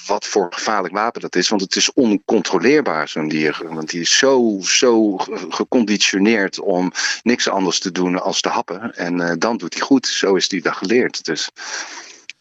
wat 0.07 0.26
voor 0.26 0.47
gevaarlijk 0.50 0.95
wapen 0.95 1.21
dat 1.21 1.37
is. 1.37 1.49
Want 1.49 1.61
het 1.61 1.76
is 1.76 1.92
oncontroleerbaar, 1.92 3.09
zo'n 3.09 3.28
dier. 3.28 3.61
Want 3.69 3.90
die 3.90 4.00
is 4.00 4.19
zo, 4.19 4.59
zo 4.61 5.16
geconditioneerd 5.49 6.61
om 6.61 6.92
niks 7.23 7.49
anders 7.49 7.78
te 7.78 7.92
doen 7.92 8.23
als 8.23 8.40
te 8.40 8.49
happen. 8.49 8.95
En 8.97 9.21
uh, 9.21 9.33
dan 9.38 9.57
doet 9.57 9.75
hij 9.75 9.83
goed. 9.83 10.07
Zo 10.07 10.35
is 10.35 10.50
hij 10.50 10.61
dat 10.61 10.76
geleerd. 10.76 11.25
Dus 11.25 11.50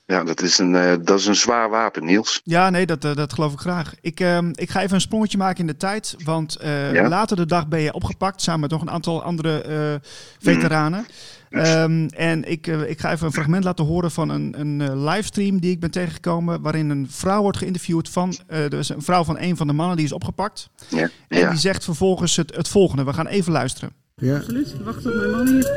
ja, 0.05 0.23
dat 0.23 0.41
is 0.41 0.57
een, 0.57 0.73
uh, 0.73 0.93
dat 1.01 1.19
is 1.19 1.25
een 1.25 1.35
zwaar 1.35 1.69
wapen, 1.69 2.05
Niels. 2.05 2.41
Ja, 2.43 2.69
nee, 2.69 2.85
dat, 2.85 3.05
uh, 3.05 3.15
dat 3.15 3.33
geloof 3.33 3.53
ik 3.53 3.59
graag. 3.59 3.93
Ik, 4.01 4.19
uh, 4.19 4.37
ik 4.51 4.69
ga 4.69 4.81
even 4.81 4.95
een 4.95 5.01
sprongetje 5.01 5.37
maken 5.37 5.59
in 5.59 5.67
de 5.67 5.77
tijd. 5.77 6.15
Want 6.23 6.57
ja? 6.61 7.07
later 7.07 7.35
de 7.35 7.45
dag 7.45 7.67
ben 7.67 7.79
je 7.79 7.93
opgepakt 7.93 8.41
samen 8.41 8.59
met 8.59 8.69
nog 8.69 8.81
een 8.81 8.91
aantal 8.91 9.23
andere 9.23 10.01
veteranen. 10.39 10.99
Mm. 10.99 11.07
Um, 11.49 12.07
en 12.07 12.51
ik, 12.51 12.67
ik 12.67 12.99
ga 12.99 13.11
even 13.11 13.25
een 13.25 13.33
fragment 13.33 13.63
laten 13.63 13.85
horen 13.85 14.11
van 14.11 14.29
een, 14.29 14.59
een 14.59 15.03
livestream 15.03 15.59
die 15.59 15.71
ik 15.71 15.79
ben 15.79 15.91
tegengekomen. 15.91 16.61
Waarin 16.61 16.89
een 16.89 17.07
vrouw 17.09 17.41
wordt 17.41 17.57
geïnterviewd 17.57 18.09
van, 18.09 18.35
dus 18.69 18.89
een 18.89 19.01
vrouw 19.01 19.23
van 19.23 19.39
een 19.39 19.57
van 19.57 19.67
de 19.67 19.73
mannen 19.73 19.95
die 19.95 20.05
is 20.05 20.11
opgepakt. 20.11 20.69
Ja. 20.87 21.09
En 21.27 21.39
ja. 21.39 21.49
die 21.49 21.59
zegt 21.59 21.83
vervolgens 21.83 22.35
het, 22.35 22.55
het 22.55 22.67
volgende. 22.67 23.03
We 23.03 23.13
gaan 23.13 23.27
even 23.27 23.51
luisteren. 23.51 23.89
Ja. 24.15 24.35
Absoluut. 24.35 24.75
Wacht 24.83 25.05
op 25.05 25.13
mijn 25.13 25.31
man 25.31 25.47
hier. 25.47 25.71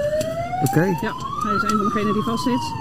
Oké. 0.62 0.78
Okay. 0.78 0.88
Ja, 0.88 1.12
hij 1.42 1.54
is 1.54 1.62
een 1.62 1.68
van 1.68 1.84
degenen 1.84 2.12
die 2.12 2.22
vastzit. 2.22 2.72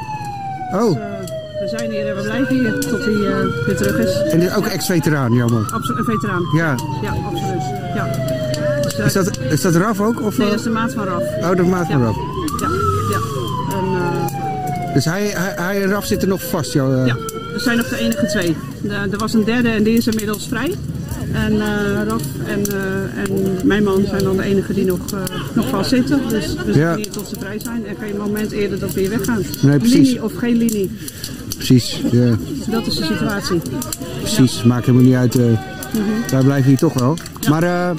Oh. 0.74 0.93
Dus, 0.93 1.71
we 1.71 1.77
zijn 1.77 1.91
hier 1.91 2.07
en 2.07 2.15
we 2.15 2.21
blijven 2.21 2.60
hier 2.60 2.79
tot 2.79 3.05
hij 3.05 3.13
uh, 3.13 3.65
weer 3.65 3.77
terug 3.77 3.98
is. 3.98 4.31
En 4.31 4.41
is 4.41 4.53
ook 4.53 4.65
ex-veteraan, 4.65 5.33
jouw 5.33 5.48
man? 5.48 5.71
Absoluut, 5.71 5.98
een 5.98 6.13
veteraan. 6.13 6.43
Ja. 6.55 6.75
Ja, 7.01 7.12
absoluut. 7.12 7.63
Ja. 7.95 8.05
Dus, 8.81 9.00
uh, 9.00 9.05
is, 9.05 9.13
dat, 9.13 9.38
is 9.39 9.62
dat 9.62 9.75
Raf 9.75 10.00
ook? 10.00 10.21
Of, 10.21 10.38
nee, 10.38 10.50
dat 10.50 10.57
is 10.57 10.63
de 10.63 10.69
maat 10.69 10.93
van 10.93 11.03
Raf. 11.03 11.24
Oh, 11.41 11.55
de 11.55 11.63
maat 11.63 11.88
van 11.88 12.00
ja. 12.00 12.05
Raf. 12.05 12.15
Dus 14.93 15.05
hij, 15.05 15.27
hij, 15.27 15.53
hij 15.55 15.81
en 15.81 15.89
Raf 15.89 16.05
zitten 16.05 16.29
nog 16.29 16.41
vast? 16.50 16.74
Jou, 16.74 17.05
Ja, 17.05 17.15
we 17.53 17.60
zijn 17.60 17.77
nog 17.77 17.89
de 17.89 17.98
enige 17.98 18.25
twee. 18.25 18.55
Er 19.12 19.17
was 19.17 19.33
een 19.33 19.43
derde 19.43 19.69
en 19.69 19.83
die 19.83 19.98
is 19.98 20.07
inmiddels 20.07 20.48
vrij. 20.48 20.75
En 21.33 21.53
uh, 21.53 22.03
Raf 22.07 22.21
en, 22.45 22.60
uh, 22.74 23.24
en 23.24 23.57
mijn 23.63 23.83
man 23.83 24.03
zijn 24.10 24.24
dan 24.24 24.38
de 24.38 24.43
enige 24.43 24.74
die 24.74 24.86
nog, 24.86 25.00
uh, 25.13 25.19
nog 25.53 25.67
vast 25.67 25.89
zitten. 25.89 26.19
Dus 26.29 26.55
we 26.65 26.74
ja. 26.74 26.95
hier 26.95 27.10
tot 27.10 27.27
ze 27.27 27.36
vrij 27.39 27.60
zijn 27.63 27.86
en 27.86 27.95
geen 28.00 28.17
moment 28.17 28.51
eerder 28.51 28.79
dat 28.79 28.93
we 28.93 29.00
hier 29.00 29.10
weggaan. 29.10 29.43
Nee, 29.62 29.77
precies. 29.77 29.98
Linie 29.98 30.24
of 30.24 30.33
geen 30.33 30.57
linie. 30.57 30.91
Precies, 31.55 32.01
ja. 32.12 32.38
Dat 32.69 32.88
is 32.88 32.95
de 32.95 33.03
situatie. 33.03 33.62
Precies, 34.19 34.62
ja. 34.62 34.67
maakt 34.67 34.86
helemaal 34.86 35.07
niet 35.07 35.15
uit. 35.15 35.36
Mm 35.36 35.57
-hmm. 35.91 36.29
Wij 36.29 36.43
blijven 36.43 36.69
hier 36.69 36.79
toch 36.79 36.93
wel. 36.93 37.17
Ja. 37.39 37.50
Maar 37.50 37.93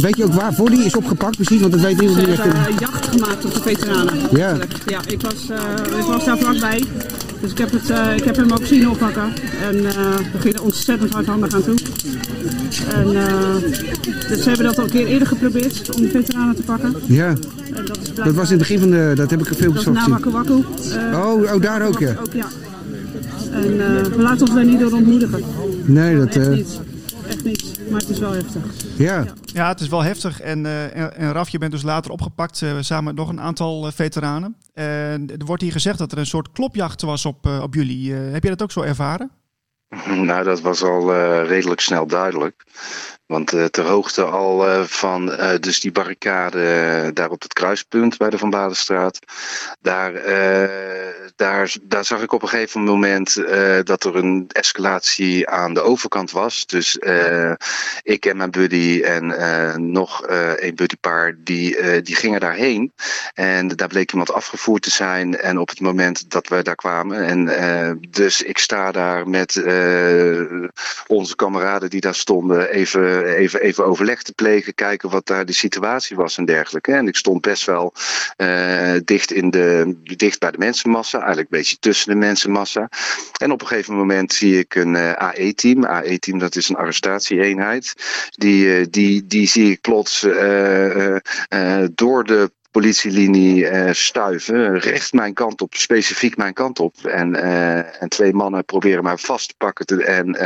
weet 0.00 0.16
je 0.16 0.24
ook 0.24 0.32
waarvoor 0.32 0.70
die 0.70 0.84
is 0.84 0.96
opgepakt 0.96 1.36
precies? 1.36 1.60
Want 1.60 1.72
dat 1.72 1.80
weet 1.80 2.00
niemand. 2.00 2.20
Ze 2.20 2.30
hebben 2.30 2.72
uh, 2.72 2.78
jacht 2.78 3.06
gemaakt 3.06 3.44
op 3.44 3.54
de 3.54 3.60
veteranen. 3.60 4.14
Ja. 4.30 4.56
Ja, 4.86 5.00
ik 5.06 5.20
was, 5.20 5.34
uh, 5.50 5.98
ik 5.98 6.04
was 6.04 6.24
daar 6.24 6.38
vlakbij. 6.38 6.84
Dus 7.40 7.50
ik 7.50 7.58
heb, 7.58 7.70
het, 7.70 7.90
uh, 7.90 8.16
ik 8.16 8.24
heb 8.24 8.36
hem 8.36 8.52
ook 8.52 8.66
zien 8.66 8.88
oppakken. 8.88 9.32
En 9.68 9.76
uh, 9.76 9.92
we 10.32 10.38
gingen 10.38 10.62
ontzettend 10.62 11.12
hardhandig 11.12 11.54
aan 11.54 11.62
toe. 11.62 11.76
En 12.94 13.06
dus 14.28 14.42
ze 14.42 14.48
hebben 14.48 14.66
dat 14.66 14.78
al 14.78 14.84
een 14.84 14.90
keer 14.90 15.06
eerder 15.06 15.28
geprobeerd 15.28 15.94
om 15.94 16.02
de 16.02 16.08
veteranen 16.08 16.56
te 16.56 16.62
pakken. 16.62 16.94
Ja. 17.06 17.26
En 17.74 17.84
dat, 17.86 17.98
is 18.02 18.14
dat 18.14 18.34
was 18.34 18.50
in 18.50 18.58
het 18.58 18.68
begin 18.68 18.78
van 18.78 18.90
de, 18.90 19.12
dat 19.14 19.30
heb 19.30 19.40
ik 19.40 19.56
filmpjes 19.56 19.84
van 19.84 19.96
gezien. 19.96 20.18
Dat 20.22 20.54
oh, 21.14 21.52
oh, 21.54 21.62
daar 21.62 21.86
ook 21.86 21.98
ja. 21.98 22.16
Ook, 22.20 22.32
ja. 22.32 22.46
En 23.52 23.76
we 24.16 24.22
laten 24.22 24.40
ons 24.40 24.54
daar 24.54 24.64
niet 24.64 24.80
door 24.80 24.92
ontmoedigen. 24.92 25.42
Nee, 25.84 26.16
dat... 26.16 26.48
Niet. 26.50 26.80
Echt 27.28 27.44
niet. 27.44 27.90
Maar 27.90 28.00
het 28.00 28.08
is 28.08 28.18
wel 28.18 28.32
heftig. 28.32 28.62
Ja. 28.96 29.24
Ja, 29.44 29.68
het 29.68 29.80
is 29.80 29.88
wel 29.88 30.02
heftig. 30.02 30.40
En, 30.40 30.64
uh, 30.64 30.96
en, 30.96 31.16
en 31.16 31.32
Raf, 31.32 31.48
je 31.48 31.58
bent 31.58 31.72
dus 31.72 31.82
later 31.82 32.10
opgepakt 32.10 32.60
uh, 32.60 32.76
samen 32.80 33.04
met 33.04 33.14
nog 33.14 33.28
een 33.28 33.40
aantal 33.40 33.86
uh, 33.86 33.92
veteranen. 33.92 34.56
En 34.74 35.30
er 35.38 35.44
wordt 35.44 35.62
hier 35.62 35.72
gezegd 35.72 35.98
dat 35.98 36.12
er 36.12 36.18
een 36.18 36.26
soort 36.26 36.52
klopjacht 36.52 37.02
was 37.02 37.26
op, 37.26 37.46
op 37.46 37.74
jullie. 37.74 38.12
heb 38.12 38.42
je 38.42 38.48
dat 38.48 38.62
ook 38.62 38.72
zo 38.72 38.80
ervaren? 38.80 39.30
Nou, 40.06 40.44
dat 40.44 40.60
was 40.60 40.82
al 40.82 41.14
redelijk 41.44 41.80
snel 41.80 42.06
duidelijk. 42.06 42.64
Want 43.32 43.52
uh, 43.52 43.64
ter 43.64 43.84
hoogte 43.84 44.22
al 44.22 44.68
uh, 44.68 44.82
van 44.82 45.28
uh, 45.30 45.50
dus 45.60 45.80
die 45.80 45.92
barricade 45.92 47.10
daar 47.14 47.30
op 47.30 47.42
het 47.42 47.52
kruispunt 47.52 48.16
bij 48.16 48.30
de 48.30 48.38
Van 48.38 48.50
Badenstraat. 48.50 49.18
Daar, 49.80 50.12
daar, 51.36 51.74
daar 51.82 52.04
zag 52.04 52.22
ik 52.22 52.32
op 52.32 52.42
een 52.42 52.48
gegeven 52.48 52.84
moment 52.84 53.34
dat 53.84 54.04
er 54.04 54.16
een 54.16 54.44
escalatie 54.48 55.48
aan 55.48 55.74
de 55.74 55.80
overkant 55.80 56.30
was. 56.30 56.66
Dus 56.66 56.98
ik 58.02 58.26
en 58.26 58.36
mijn 58.36 58.50
buddy 58.50 59.02
en 59.02 59.92
nog 59.92 60.22
een 60.56 60.74
buddypaar, 60.74 61.34
die, 61.38 62.02
die 62.02 62.16
gingen 62.16 62.40
daarheen. 62.40 62.92
En 63.34 63.68
daar 63.68 63.88
bleek 63.88 64.10
iemand 64.10 64.32
afgevoerd 64.32 64.82
te 64.82 64.90
zijn. 64.90 65.38
En 65.38 65.58
op 65.58 65.68
het 65.68 65.80
moment 65.80 66.30
dat 66.30 66.48
we 66.48 66.62
daar 66.62 66.74
kwamen. 66.74 67.24
En 67.24 68.00
dus 68.10 68.42
ik 68.42 68.58
sta 68.58 68.92
daar 68.92 69.28
met 69.28 69.62
onze 71.06 71.36
kameraden 71.36 71.90
die 71.90 72.00
daar 72.00 72.14
stonden 72.14 72.70
even 72.70 73.21
even, 73.24 73.60
even 73.60 73.86
overleg 73.86 74.22
te 74.22 74.32
plegen, 74.32 74.74
kijken 74.74 75.10
wat 75.10 75.26
daar 75.26 75.46
de 75.46 75.52
situatie 75.52 76.16
was 76.16 76.36
en 76.36 76.44
dergelijke. 76.44 76.92
En 76.92 77.08
ik 77.08 77.16
stond 77.16 77.40
best 77.40 77.64
wel 77.64 77.94
uh, 78.36 78.94
dicht, 79.04 79.32
in 79.32 79.50
de, 79.50 79.96
dicht 80.02 80.38
bij 80.38 80.50
de 80.50 80.58
mensenmassa, 80.58 81.18
eigenlijk 81.18 81.50
een 81.50 81.58
beetje 81.58 81.76
tussen 81.78 82.10
de 82.10 82.18
mensenmassa. 82.18 82.88
En 83.40 83.50
op 83.50 83.60
een 83.60 83.66
gegeven 83.66 83.96
moment 83.96 84.32
zie 84.32 84.58
ik 84.58 84.74
een 84.74 84.94
uh, 84.94 85.12
AE-team. 85.12 85.84
AE-team, 85.84 86.38
dat 86.38 86.56
is 86.56 86.68
een 86.68 86.76
arrestatieeenheid. 86.76 87.94
Die, 88.30 88.66
uh, 88.66 88.86
die, 88.90 89.26
die 89.26 89.46
zie 89.46 89.70
ik 89.70 89.80
plots 89.80 90.26
door 91.94 92.24
de 92.24 92.50
politielinie 92.70 93.66
stuiven, 93.94 94.78
recht 94.78 95.12
mijn 95.12 95.34
kant 95.34 95.60
op, 95.60 95.74
specifiek 95.74 96.36
mijn 96.36 96.52
kant 96.52 96.78
op. 96.80 96.94
En, 97.04 97.42
en 98.00 98.08
twee 98.08 98.32
mannen 98.32 98.64
proberen 98.64 99.02
mij 99.02 99.16
vast 99.16 99.48
te 99.48 99.54
pakken 99.58 100.06
en 100.06 100.36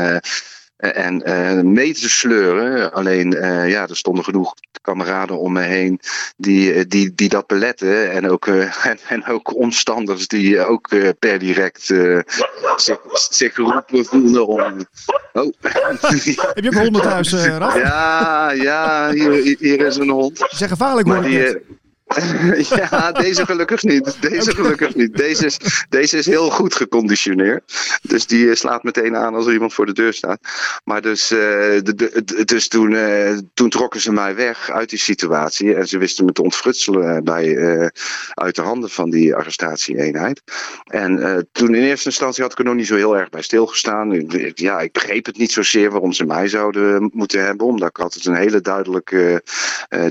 en 0.77 1.23
uh, 1.29 1.61
mee 1.63 1.95
te 1.95 2.11
sleuren. 2.11 2.93
Alleen, 2.93 3.35
uh, 3.35 3.71
ja, 3.71 3.89
er 3.89 3.97
stonden 3.97 4.25
genoeg 4.25 4.55
kameraden 4.83 5.39
om 5.39 5.53
me 5.53 5.61
heen 5.61 6.01
die, 6.37 6.87
die, 6.87 7.15
die 7.15 7.29
dat 7.29 7.47
beletten. 7.47 8.11
En 8.11 8.31
ook, 8.31 8.47
uh, 8.47 8.87
en, 8.91 8.99
en 9.09 9.27
ook 9.27 9.55
omstanders 9.55 10.29
die 10.29 10.67
ook 10.67 10.89
per 11.19 11.39
direct 11.39 11.83
zich, 12.77 12.99
zich 13.13 13.55
geroepen 13.55 14.05
voelden 14.05 14.47
om... 14.47 14.87
Oh. 15.33 15.53
Heb 15.61 16.65
je 16.65 16.67
ook 16.67 16.75
honden 16.75 17.03
thuis, 17.03 17.33
Raf? 17.59 17.77
Ja, 17.77 18.51
ja 18.51 19.11
hier, 19.11 19.57
hier 19.59 19.81
is 19.81 19.97
een 19.97 20.11
hond. 20.11 20.39
Ze 20.39 20.57
zijn 20.57 20.71
gevaarlijk, 20.71 21.09
hoor 21.09 21.23
die, 21.23 21.57
ja, 22.91 23.13
deze 23.13 23.47
gelukkig 23.47 23.83
niet. 23.83 24.17
Deze 24.21 24.55
gelukkig 24.55 24.95
niet. 24.95 25.17
Deze 25.17 25.47
is, 25.47 25.59
deze 25.89 26.19
is 26.19 26.27
heel 26.27 26.51
goed 26.51 26.75
geconditioneerd. 26.75 27.99
Dus 28.03 28.27
die 28.27 28.51
eh, 28.51 28.55
slaat 28.55 28.83
meteen 28.83 29.17
aan 29.17 29.35
als 29.35 29.47
er 29.47 29.53
iemand 29.53 29.75
voor 29.75 29.87
de 29.87 29.93
deur 29.93 30.13
staat. 30.13 30.41
Maar 30.85 31.03
dus, 31.03 31.33
uh, 31.33 31.39
de, 31.39 31.95
de, 31.95 32.45
dus 32.45 32.69
toen, 32.69 32.91
uh, 32.91 33.39
toen 33.55 33.69
trokken 33.69 34.01
ze 34.01 34.13
mij 34.13 34.35
weg 34.35 34.71
uit 34.71 34.91
die 34.91 34.99
situatie. 34.99 35.75
En 35.75 35.89
ze 35.89 35.99
wisten 35.99 36.25
me 36.25 36.33
te 36.33 36.43
ontfrutselen 36.43 37.25
bij, 37.25 37.57
uit 38.35 38.55
de 38.55 38.63
handen 38.63 38.91
van 38.91 39.11
die 39.11 39.35
arrestatieeenheid. 39.35 40.43
En 40.85 41.49
toen 41.53 41.75
in 41.75 41.83
eerste 41.83 42.09
instantie 42.09 42.43
had 42.43 42.53
ik 42.53 42.59
er 42.59 42.65
nog 42.65 42.75
niet 42.75 42.87
zo 42.87 42.97
heel 42.97 43.17
erg 43.17 43.29
bij 43.29 43.43
stilgestaan. 43.43 44.27
Ja, 44.55 44.81
ik 44.81 44.93
begreep 44.93 45.27
het 45.27 45.39
niet 45.39 45.53
zozeer 45.53 45.91
waarom 45.91 46.13
ze 46.13 46.25
mij 46.25 46.49
zouden 46.49 47.11
moeten 47.15 47.45
hebben. 47.45 47.67
Omdat 47.67 47.89
ik 47.89 47.99
altijd 47.99 48.25
een 48.25 48.35
hele 48.35 48.61
duidelijke 48.61 49.43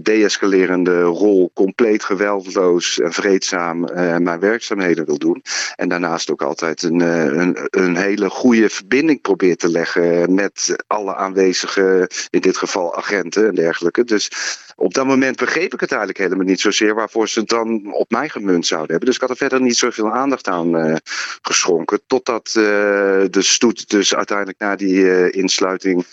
de-escalerende 0.01 1.01
rol 1.01 1.51
compleet 1.53 1.84
compleet 1.85 2.17
geweldloos 2.17 2.99
en 2.99 3.13
vreedzaam 3.13 3.83
uh, 3.83 4.17
mijn 4.17 4.39
werkzaamheden 4.39 5.05
wil 5.05 5.17
doen. 5.17 5.43
En 5.75 5.89
daarnaast 5.89 6.31
ook 6.31 6.41
altijd 6.41 6.83
een, 6.83 6.99
uh, 6.99 7.23
een, 7.23 7.57
een, 7.69 7.95
hele 7.95 8.29
goede 8.29 8.69
verbinding 8.69 9.21
probeert 9.21 9.59
te 9.59 9.69
leggen 9.69 10.33
met 10.33 10.75
alle 10.87 11.15
aanwezige, 11.15 12.09
in 12.29 12.39
dit 12.41 12.57
geval 12.57 12.95
agenten 12.95 13.47
en 13.47 13.55
dergelijke. 13.55 14.03
Dus 14.03 14.31
op 14.75 14.93
dat 14.93 15.05
moment 15.05 15.37
begreep 15.37 15.73
ik 15.73 15.79
het 15.79 15.89
eigenlijk 15.89 16.19
helemaal 16.19 16.45
niet 16.45 16.59
zozeer 16.59 16.95
waarvoor 16.95 17.29
ze 17.29 17.39
het 17.39 17.49
dan 17.49 17.93
op 17.93 18.11
mij 18.11 18.29
gemunt 18.29 18.65
zouden 18.65 18.89
hebben. 18.89 19.07
Dus 19.07 19.15
ik 19.15 19.21
had 19.21 19.29
er 19.29 19.37
verder 19.37 19.61
niet 19.61 19.77
zoveel 19.77 20.11
aandacht 20.11 20.47
aan 20.47 20.75
uh, 20.75 20.95
geschonken. 21.41 21.99
Totdat 22.07 22.49
de 22.53 23.41
stoet 23.41 23.89
dus 23.89 24.15
uiteindelijk 24.15 24.59
na 24.59 24.75
die 24.75 25.29
insluiting 25.31 26.05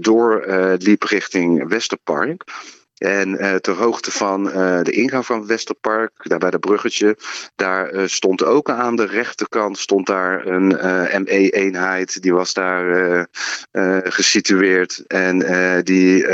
doorliep 0.00 1.02
richting 1.02 1.68
Westerpark. 1.68 2.44
En 2.98 3.28
uh, 3.28 3.54
ter 3.54 3.74
hoogte 3.74 4.10
van 4.10 4.46
uh, 4.46 4.82
de 4.82 4.90
ingang 4.90 5.26
van 5.26 5.46
Westerpark, 5.46 6.12
daar 6.22 6.38
bij 6.38 6.50
dat 6.50 6.60
bruggetje, 6.60 7.16
daar 7.56 7.94
uh, 7.94 8.02
stond 8.06 8.44
ook 8.44 8.70
aan 8.70 8.96
de 8.96 9.06
rechterkant 9.06 9.78
stond 9.78 10.06
daar 10.06 10.46
een 10.46 10.66
ME-eenheid. 11.22 12.22
Die 12.22 12.32
was 12.32 12.52
daar 12.52 13.26
gesitueerd. 14.02 15.04
En 15.06 15.38
die 15.84 16.26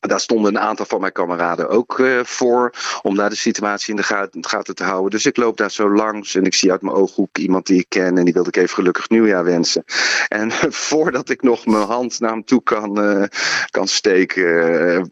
daar 0.00 0.20
stonden 0.20 0.54
een 0.54 0.60
aantal 0.60 0.86
van 0.86 1.00
mijn 1.00 1.12
kameraden 1.12 1.68
ook 1.68 1.98
uh, 1.98 2.20
voor 2.24 2.72
om 3.02 3.16
daar 3.16 3.30
de 3.30 3.36
situatie 3.36 3.90
in 3.90 3.96
de 3.96 4.02
gaten, 4.02 4.46
gaten, 4.46 4.74
te 4.74 4.84
houden. 4.84 5.10
Dus 5.10 5.26
ik 5.26 5.36
loop 5.36 5.56
daar 5.56 5.70
zo 5.70 5.90
langs 5.94 6.34
en 6.34 6.44
ik 6.44 6.54
zie 6.54 6.70
uit 6.70 6.82
mijn 6.82 6.96
ooghoek 6.96 7.38
iemand 7.38 7.66
die 7.66 7.78
ik 7.78 7.88
ken 7.88 8.18
en 8.18 8.24
die 8.24 8.32
wilde 8.32 8.48
ik 8.48 8.56
even 8.56 8.74
gelukkig 8.74 9.08
nieuwjaar 9.08 9.44
wensen. 9.44 9.84
En 10.28 10.52
voordat 10.90 11.28
ik 11.28 11.42
nog 11.42 11.66
mijn 11.66 11.86
hand 11.86 12.20
naar 12.20 12.30
hem 12.30 12.44
toe 12.44 12.62
kan, 12.62 13.04
uh, 13.04 13.24
kan 13.70 13.88
steken, 13.88 14.42
uh, 14.42 15.02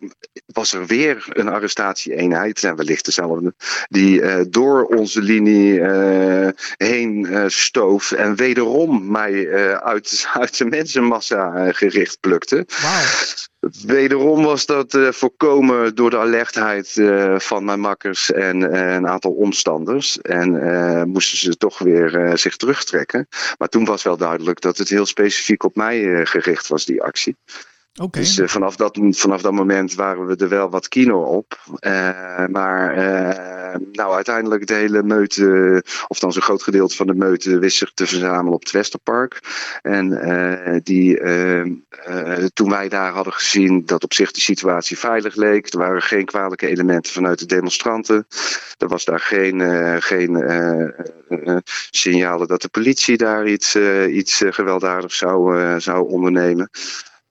was 0.46 0.72
er 0.72 0.86
weer 0.86 1.26
een 1.28 1.48
arrestatieeenheid, 1.48 2.64
en 2.64 2.76
wellicht 2.76 3.04
dezelfde, 3.04 3.54
die 3.88 4.48
door 4.50 4.84
onze 4.84 5.22
linie 5.22 5.82
heen 6.76 7.44
stoof 7.46 8.12
en 8.12 8.36
wederom 8.36 9.10
mij 9.10 9.52
uit, 9.80 10.26
uit 10.40 10.58
de 10.58 10.64
mensenmassa 10.64 11.72
gericht 11.72 12.20
plukte. 12.20 12.66
Wow. 12.82 13.46
Wederom 13.86 14.42
was 14.44 14.66
dat 14.66 14.77
uh, 14.86 15.12
voorkomen 15.12 15.94
door 15.94 16.10
de 16.10 16.18
alertheid 16.18 16.96
uh, 16.96 17.38
van 17.38 17.64
mijn 17.64 17.80
makkers 17.80 18.32
en 18.32 18.60
uh, 18.60 18.94
een 18.94 19.08
aantal 19.08 19.32
omstanders. 19.32 20.20
En 20.20 21.08
moesten 21.08 21.38
ze 21.38 21.56
toch 21.56 21.78
weer 21.78 22.38
zich 22.38 22.56
terugtrekken. 22.56 23.28
Maar 23.58 23.68
toen 23.68 23.84
was 23.84 24.02
wel 24.02 24.16
duidelijk 24.16 24.60
dat 24.60 24.78
het 24.78 24.88
heel 24.88 25.06
specifiek 25.06 25.64
op 25.64 25.76
mij 25.76 26.26
gericht 26.26 26.68
was, 26.68 26.84
die 26.84 27.02
actie. 27.02 27.36
Dus 28.10 28.40
vanaf, 28.52 28.76
dat, 28.76 28.98
vanaf 29.10 29.42
dat 29.42 29.52
moment 29.52 29.94
waren 29.94 30.26
we 30.26 30.36
er 30.36 30.48
wel 30.48 30.70
wat 30.70 30.88
kino 30.88 31.22
op. 31.22 31.58
maar 32.50 32.96
nou, 33.92 34.14
uiteindelijk 34.14 34.66
de 34.66 34.74
hele 34.74 35.02
meute, 35.02 35.82
of 36.08 36.18
dan 36.18 36.32
zo'n 36.32 36.42
groot 36.42 36.62
gedeelte 36.62 36.96
van 36.96 37.06
de 37.06 37.14
meute, 37.14 37.58
wist 37.58 37.76
zich 37.76 37.92
te 37.94 38.06
verzamelen 38.06 38.52
op 38.52 38.60
het 38.60 38.70
Westerpark. 38.70 39.40
En 39.82 40.80
die, 40.84 41.20
toen 42.52 42.70
wij 42.70 42.88
daar 42.88 43.12
hadden 43.12 43.32
gezien 43.32 43.86
dat 43.86 44.04
op 44.04 44.12
zich 44.12 44.32
de 44.32 44.40
situatie 44.40 44.98
veilig 44.98 45.34
leek, 45.34 45.72
er 45.72 45.78
waren 45.78 46.02
geen 46.02 46.24
kwalijke 46.24 46.66
elementen 46.66 47.12
vanuit 47.12 47.38
de 47.38 47.46
demonstranten. 47.46 48.26
Er 48.78 48.88
was 48.88 49.04
daar 49.04 49.20
geen, 49.20 49.60
geen 50.02 50.44
signalen 51.90 52.48
dat 52.48 52.62
de 52.62 52.68
politie 52.68 53.16
daar 53.16 53.46
iets, 53.46 53.76
iets 54.08 54.42
gewelddadigs 54.48 55.18
zou, 55.18 55.80
zou 55.80 56.08
ondernemen. 56.08 56.70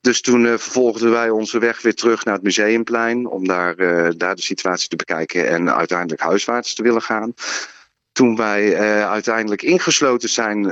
Dus 0.01 0.21
toen 0.21 0.43
uh, 0.43 0.49
vervolgden 0.49 1.11
wij 1.11 1.29
onze 1.29 1.59
weg 1.59 1.81
weer 1.81 1.95
terug 1.95 2.25
naar 2.25 2.33
het 2.33 2.43
museumplein 2.43 3.27
om 3.27 3.47
daar, 3.47 3.79
uh, 3.79 4.09
daar 4.17 4.35
de 4.35 4.41
situatie 4.41 4.89
te 4.89 4.95
bekijken 4.95 5.47
en 5.47 5.75
uiteindelijk 5.75 6.21
huiswaarts 6.21 6.73
te 6.73 6.83
willen 6.83 7.01
gaan. 7.01 7.33
Toen 8.11 8.35
wij 8.35 8.71
uh, 8.71 9.09
uiteindelijk 9.09 9.61
ingesloten 9.61 10.29
zijn, 10.29 10.63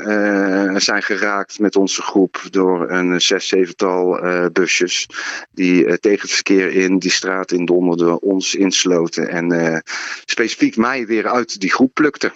zijn 0.82 1.04
geraakt 1.04 1.60
met 1.60 1.76
onze 1.76 2.02
groep 2.02 2.42
door 2.50 2.90
een 2.92 3.22
zes, 3.22 3.48
zevental 3.48 4.20
busjes 4.52 5.08
die 5.52 6.00
tegen 6.00 6.22
het 6.22 6.32
verkeer 6.32 6.72
in 6.72 7.00
die 7.00 7.12
straat 7.12 7.52
in 7.52 7.66
donderden, 7.66 8.22
ons 8.22 8.56
insloten 8.56 9.30
en 9.30 9.84
specifiek 10.26 10.78
mij 10.78 11.06
weer 11.06 11.28
uit 11.28 11.60
die 11.60 11.72
groep 11.72 11.94
plukten. 11.94 12.34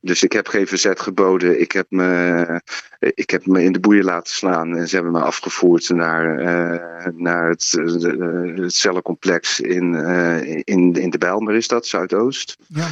Dus 0.00 0.22
ik 0.22 0.32
heb 0.32 0.46
geen 0.48 0.66
verzet 0.66 1.00
geboden. 1.00 1.60
Ik 1.60 1.72
heb 1.72 1.86
me, 1.88 2.60
ik 2.98 3.30
heb 3.30 3.46
me 3.46 3.62
in 3.62 3.72
de 3.72 3.80
boeien 3.80 4.04
laten 4.04 4.32
slaan. 4.32 4.76
En 4.76 4.88
ze 4.88 4.94
hebben 4.94 5.12
me 5.12 5.20
afgevoerd 5.20 5.88
naar, 5.88 6.40
uh, 6.40 7.06
naar 7.14 7.48
het, 7.48 7.74
uh, 7.78 8.62
het 8.62 8.74
cellencomplex 8.74 9.60
in, 9.60 9.92
uh, 9.92 10.42
in, 10.46 10.92
in 10.92 11.10
de 11.10 11.18
Bijlmer, 11.18 11.54
is 11.54 11.68
dat, 11.68 11.86
Zuidoost. 11.86 12.56
Ja. 12.68 12.86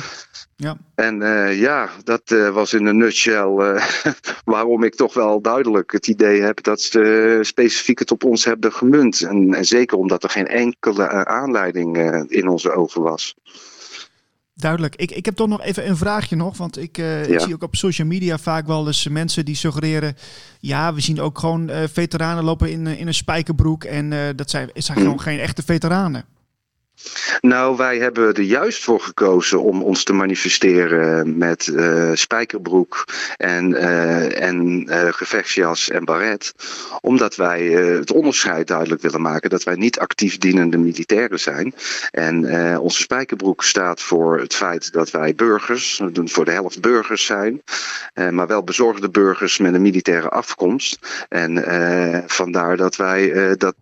Ja. 0.56 0.76
En 0.94 1.20
ja, 1.56 1.90
dat 2.04 2.22
was 2.52 2.72
in 2.72 2.86
een 2.86 2.96
nutshell 2.96 3.46
waarom 4.44 4.82
ik 4.82 4.94
toch 4.94 5.14
wel 5.14 5.40
duidelijk 5.40 5.92
het 5.92 6.06
idee 6.06 6.40
heb 6.40 6.62
dat 6.62 6.80
ze 6.80 7.38
specifiek 7.42 7.98
het 7.98 8.10
op 8.10 8.24
ons 8.24 8.44
hebben 8.44 8.72
gemunt. 8.72 9.20
En, 9.20 9.54
en 9.54 9.64
zeker 9.64 9.98
omdat 9.98 10.22
er 10.22 10.30
geen 10.30 10.46
enkele 10.46 11.26
aanleiding 11.26 11.98
in 12.28 12.48
onze 12.48 12.72
ogen 12.72 13.02
was. 13.02 13.34
Duidelijk. 14.54 14.96
Ik, 14.96 15.10
ik 15.10 15.24
heb 15.24 15.34
toch 15.34 15.48
nog 15.48 15.62
even 15.62 15.88
een 15.88 15.96
vraagje 15.96 16.36
nog. 16.36 16.56
Want 16.56 16.78
ik, 16.78 16.98
uh, 16.98 17.28
ik 17.30 17.40
zie 17.40 17.54
ook 17.54 17.62
op 17.62 17.76
social 17.76 18.06
media 18.06 18.38
vaak 18.38 18.66
wel 18.66 18.86
eens 18.86 19.08
mensen 19.08 19.44
die 19.44 19.54
suggereren... 19.54 20.16
ja, 20.60 20.94
we 20.94 21.00
zien 21.00 21.20
ook 21.20 21.38
gewoon 21.38 21.70
uh, 21.70 21.76
veteranen 21.92 22.44
lopen 22.44 22.70
in, 22.70 22.86
in 22.86 23.06
een 23.06 23.14
spijkerbroek... 23.14 23.84
en 23.84 24.12
uh, 24.12 24.20
dat 24.36 24.50
zijn, 24.50 24.70
zijn 24.74 24.98
gewoon 24.98 25.20
geen 25.20 25.38
echte 25.38 25.62
veteranen. 25.62 26.24
Nou, 27.40 27.76
wij 27.76 27.98
hebben 27.98 28.34
er 28.34 28.42
juist 28.42 28.84
voor 28.84 29.00
gekozen 29.00 29.62
om 29.62 29.82
ons 29.82 30.04
te 30.04 30.12
manifesteren 30.12 31.38
met 31.38 31.66
uh, 31.66 32.10
spijkerbroek 32.14 33.04
en, 33.36 33.70
uh, 33.70 34.42
en 34.42 34.86
uh, 34.88 35.08
gevechtsjas 35.10 35.88
en 35.88 36.04
baret. 36.04 36.52
Omdat 37.00 37.36
wij 37.36 37.62
het 37.62 38.12
onderscheid 38.12 38.66
duidelijk 38.66 39.02
willen 39.02 39.20
maken 39.20 39.50
dat 39.50 39.62
wij 39.62 39.74
niet 39.74 39.98
actief 39.98 40.38
dienende 40.38 40.78
militairen 40.78 41.40
zijn. 41.40 41.74
En 42.10 42.78
onze 42.78 43.02
spijkerbroek 43.02 43.64
staat 43.64 44.00
voor 44.00 44.38
het 44.38 44.54
feit 44.54 44.92
dat 44.92 45.10
wij 45.10 45.34
burgers, 45.34 46.00
voor 46.24 46.44
de 46.44 46.50
helft 46.50 46.80
burgers 46.80 47.24
zijn, 47.24 47.62
maar 48.30 48.46
wel 48.46 48.64
bezorgde 48.64 49.10
burgers 49.10 49.58
met 49.58 49.74
een 49.74 49.82
militaire 49.82 50.28
afkomst. 50.28 50.98
En 51.28 51.64
vandaar 52.26 52.76
dat 52.76 52.96
wij 52.96 53.54
dat, 53.56 53.74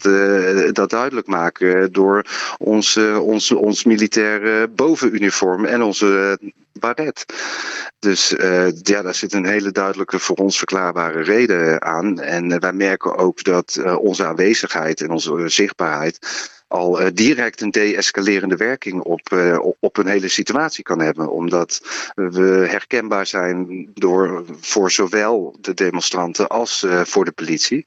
dat 0.72 0.90
duidelijk 0.90 1.26
maken 1.26 1.92
door 1.92 2.24
onze 2.58 3.09
eh, 3.09 3.09
ons, 3.18 3.50
ons 3.50 3.84
militaire 3.84 4.68
bovenuniform 4.68 5.64
en 5.64 5.82
onze 5.82 6.38
eh, 6.40 6.48
baret. 6.72 7.24
Dus 7.98 8.32
uh, 8.32 8.70
ja, 8.82 9.02
daar 9.02 9.14
zit 9.14 9.32
een 9.32 9.46
hele 9.46 9.70
duidelijke 9.70 10.18
voor 10.18 10.36
ons 10.36 10.58
verklaarbare 10.58 11.22
reden 11.22 11.82
aan. 11.82 12.20
En 12.20 12.60
wij 12.60 12.72
merken 12.72 13.16
ook 13.16 13.44
dat 13.44 13.80
onze 13.98 14.24
aanwezigheid 14.24 15.00
en 15.00 15.10
onze 15.10 15.48
zichtbaarheid 15.48 16.18
al 16.70 17.00
uh, 17.00 17.06
direct 17.14 17.60
een 17.60 17.70
de-escalerende 17.70 18.56
werking 18.56 19.02
op, 19.02 19.30
uh, 19.32 19.58
op 19.80 19.96
een 19.96 20.06
hele 20.06 20.28
situatie 20.28 20.82
kan 20.82 21.00
hebben. 21.00 21.30
Omdat 21.30 21.80
we 22.14 22.66
herkenbaar 22.68 23.26
zijn 23.26 23.88
door, 23.94 24.44
voor 24.60 24.90
zowel 24.90 25.56
de 25.60 25.74
demonstranten 25.74 26.48
als 26.48 26.82
uh, 26.82 27.00
voor 27.04 27.24
de 27.24 27.32
politie. 27.32 27.84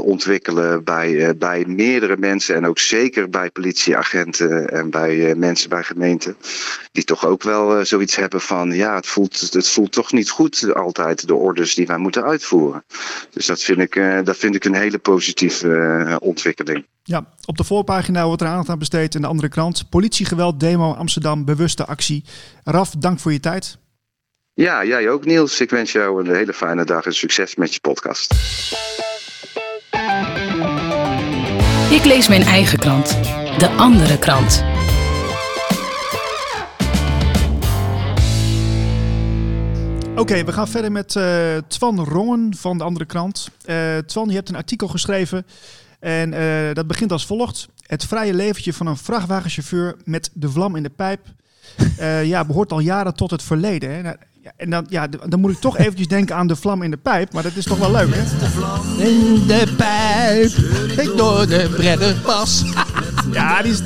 ontwikkelen 0.00 0.84
bij, 0.84 1.36
bij 1.36 1.64
meerdere 1.66 2.16
mensen 2.16 2.54
en 2.54 2.66
ook 2.66 2.78
zeker 2.78 3.28
bij 3.28 3.50
politieagenten 3.50 4.68
en 4.68 4.90
bij 4.90 5.34
mensen 5.34 5.68
bij 5.68 5.82
gemeenten 5.82 6.36
die 6.92 7.04
toch 7.04 7.26
ook 7.26 7.42
wel 7.42 7.84
zoiets 7.84 8.16
hebben 8.16 8.40
ja, 8.60 8.94
het 8.94 9.06
voelt, 9.06 9.40
het 9.52 9.68
voelt 9.68 9.92
toch 9.92 10.12
niet 10.12 10.30
goed 10.30 10.74
altijd 10.74 11.26
de 11.26 11.34
orders 11.34 11.74
die 11.74 11.86
wij 11.86 11.98
moeten 11.98 12.24
uitvoeren. 12.24 12.84
Dus 13.30 13.46
dat 13.46 13.62
vind 13.62 13.78
ik, 13.78 13.96
eh, 13.96 14.18
dat 14.24 14.36
vind 14.36 14.54
ik 14.54 14.64
een 14.64 14.74
hele 14.74 14.98
positieve 14.98 15.74
eh, 15.76 16.16
ontwikkeling. 16.20 16.86
Ja, 17.02 17.26
op 17.44 17.56
de 17.56 17.64
voorpagina 17.64 18.26
wordt 18.26 18.42
er 18.42 18.48
aandacht 18.48 18.68
aan 18.68 18.78
besteed 18.78 19.14
in 19.14 19.20
de 19.20 19.26
andere 19.26 19.48
krant. 19.48 19.88
Politiegeweld, 19.88 20.60
demo 20.60 20.92
Amsterdam, 20.92 21.44
bewuste 21.44 21.86
actie. 21.86 22.24
Raf, 22.64 22.90
dank 22.90 23.18
voor 23.18 23.32
je 23.32 23.40
tijd. 23.40 23.78
Ja, 24.54 24.84
jij 24.84 25.10
ook 25.10 25.24
Niels. 25.24 25.60
Ik 25.60 25.70
wens 25.70 25.92
jou 25.92 26.24
een 26.24 26.34
hele 26.34 26.52
fijne 26.52 26.84
dag 26.84 27.04
en 27.04 27.14
succes 27.14 27.54
met 27.54 27.74
je 27.74 27.80
podcast. 27.80 28.34
Ik 31.90 32.04
lees 32.04 32.28
mijn 32.28 32.42
eigen 32.42 32.78
krant. 32.78 33.08
De 33.58 33.68
andere 33.76 34.18
krant. 34.18 34.71
Oké, 40.22 40.44
we 40.44 40.52
gaan 40.52 40.68
verder 40.68 40.92
met 40.92 41.16
eh, 41.16 41.56
Twan 41.68 42.04
Rongen 42.04 42.56
van 42.56 42.78
de 42.78 42.84
andere 42.84 43.04
krant. 43.04 43.48
Eh, 43.64 43.98
Twan, 43.98 44.28
je 44.28 44.34
hebt 44.34 44.48
een 44.48 44.56
artikel 44.56 44.88
geschreven 44.88 45.46
en 46.00 46.32
eh, 46.32 46.74
dat 46.74 46.86
begint 46.86 47.12
als 47.12 47.26
volgt. 47.26 47.68
Het 47.86 48.04
vrije 48.04 48.34
leventje 48.34 48.72
van 48.72 48.86
een 48.86 48.96
vrachtwagenchauffeur 48.96 49.96
met 50.04 50.30
de 50.32 50.48
vlam 50.50 50.76
in 50.76 50.82
de 50.82 50.90
pijp 50.90 51.20
ja, 52.32 52.44
behoort 52.44 52.72
al 52.72 52.78
jaren 52.78 53.14
tot 53.14 53.30
het 53.30 53.42
verleden. 53.42 53.94
Hè? 53.94 54.02
Nou, 54.02 54.16
ja, 54.42 54.52
en 54.56 54.70
dan, 54.70 54.86
ja, 54.88 55.06
dan 55.06 55.40
moet 55.40 55.52
ik 55.52 55.60
toch 55.60 55.78
eventjes 55.78 56.08
denken 56.08 56.36
aan 56.36 56.46
de 56.46 56.56
vlam 56.56 56.82
in 56.82 56.90
de 56.90 56.96
pijp, 56.96 57.32
maar 57.32 57.42
dat 57.42 57.56
is 57.56 57.64
toch 57.64 57.78
wel 57.78 57.90
leuk, 57.90 58.14
hè? 58.14 58.22
In 59.04 59.46
de 59.46 59.74
pijp, 59.76 60.52
ik 61.06 61.16
door 61.16 61.46
de 61.46 61.72
bredderpas. 61.76 62.64
Ja, 63.32 63.62
die 63.62 63.72
is 63.72 63.78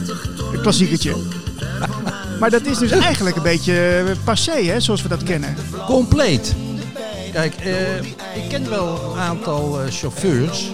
een 0.52 0.60
klassiekertje. 0.60 1.44
Maar 2.40 2.50
dat 2.50 2.66
is 2.66 2.78
dus 2.78 2.90
eigenlijk 2.90 3.36
een 3.36 3.42
beetje 3.42 4.04
eh, 4.08 4.24
passé, 4.24 4.64
hè, 4.64 4.80
zoals 4.80 5.02
we 5.02 5.08
dat 5.08 5.22
kennen. 5.22 5.54
Compleet. 5.86 6.54
Kijk, 7.32 7.54
eh, 7.54 8.04
ik 8.36 8.48
ken 8.48 8.68
wel 8.68 9.12
een 9.12 9.18
aantal 9.18 9.80
eh, 9.80 9.90
chauffeurs. 9.90 10.70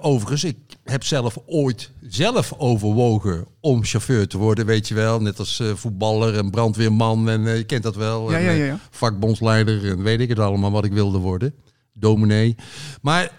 Overigens, 0.00 0.44
ik 0.44 0.56
heb 0.84 1.04
zelf 1.04 1.38
ooit 1.46 1.90
zelf 2.00 2.52
overwogen 2.56 3.46
om 3.60 3.84
chauffeur 3.84 4.28
te 4.28 4.38
worden, 4.38 4.66
weet 4.66 4.88
je 4.88 4.94
wel. 4.94 5.20
Net 5.20 5.38
als 5.38 5.62
voetballer 5.74 6.36
en 6.36 6.50
brandweerman 6.50 7.28
en 7.28 7.56
je 7.56 7.64
kent 7.64 7.82
dat 7.82 7.96
wel. 7.96 8.30
Ja, 8.30 8.38
ja, 8.38 8.50
ja, 8.50 8.64
ja. 8.64 8.78
vakbondsleider 8.90 9.90
en 9.90 10.02
weet 10.02 10.20
ik 10.20 10.28
het 10.28 10.38
allemaal 10.38 10.70
wat 10.70 10.84
ik 10.84 10.92
wilde 10.92 11.18
worden. 11.18 11.54
Dominee. 11.92 12.54
Maar 13.02 13.30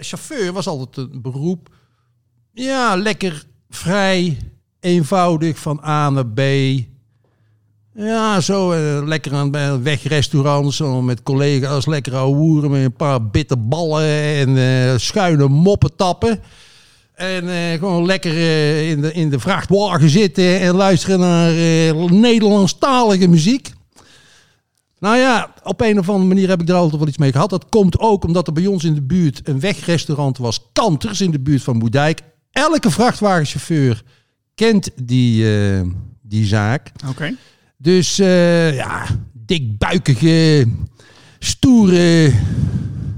chauffeur 0.00 0.52
was 0.52 0.66
altijd 0.66 0.96
een 1.12 1.22
beroep. 1.22 1.68
Ja, 2.52 2.96
lekker 2.96 3.44
vrij, 3.68 4.38
eenvoudig 4.80 5.58
van 5.58 5.80
A 5.84 6.10
naar 6.10 6.26
B. 6.26 6.40
Ja, 7.94 8.40
zo 8.40 8.72
eh, 8.72 9.06
lekker 9.06 9.34
aan 9.34 9.50
bij 9.50 9.82
wegrestaurants, 9.82 10.82
met 11.02 11.22
collega's, 11.22 11.86
lekker 11.86 12.16
hoeren 12.16 12.70
met 12.70 12.84
een 12.84 12.92
paar 12.92 13.26
bitterballen 13.26 14.08
en 14.22 14.56
eh, 14.56 14.98
schuine 14.98 15.48
moppen 15.48 15.96
tappen. 15.96 16.40
En 17.14 17.48
eh, 17.48 17.78
gewoon 17.78 18.06
lekker 18.06 18.32
in, 18.88 19.00
de, 19.00 19.12
in 19.12 19.30
de 19.30 19.38
vrachtwagen 19.38 20.08
zitten 20.08 20.60
en 20.60 20.74
luisteren 20.74 21.18
naar 21.18 21.52
Nederlandstalige 22.12 23.28
muziek. 23.28 23.72
Nou 24.98 25.16
ja, 25.16 25.52
op 25.62 25.80
een 25.80 25.98
of 25.98 26.08
andere 26.08 26.28
manier 26.28 26.48
heb 26.48 26.60
ik 26.60 26.68
er 26.68 26.74
altijd 26.74 26.98
wel 26.98 27.08
iets 27.08 27.18
mee 27.18 27.32
gehad. 27.32 27.50
Dat 27.50 27.68
komt 27.68 27.98
ook 27.98 28.24
omdat 28.24 28.46
er 28.46 28.52
bij 28.52 28.66
ons 28.66 28.84
in 28.84 28.94
de 28.94 29.02
buurt 29.02 29.40
een 29.44 29.60
wegrestaurant 29.60 30.38
was. 30.38 30.68
Kanters 30.72 31.20
in 31.20 31.30
de 31.30 31.40
buurt 31.40 31.62
van 31.62 31.76
Moerdijk. 31.76 32.20
Elke 32.52 32.90
vrachtwagenchauffeur 32.90 34.02
kent 34.58 34.90
die, 35.02 35.58
eh, 35.58 35.80
die 36.22 36.46
zaak. 36.46 36.92
Oké. 37.08 37.34
Dus 37.76 38.18
eh, 38.18 38.74
ja, 38.74 39.06
dikbuikige, 39.32 40.66
stoere. 41.38 42.32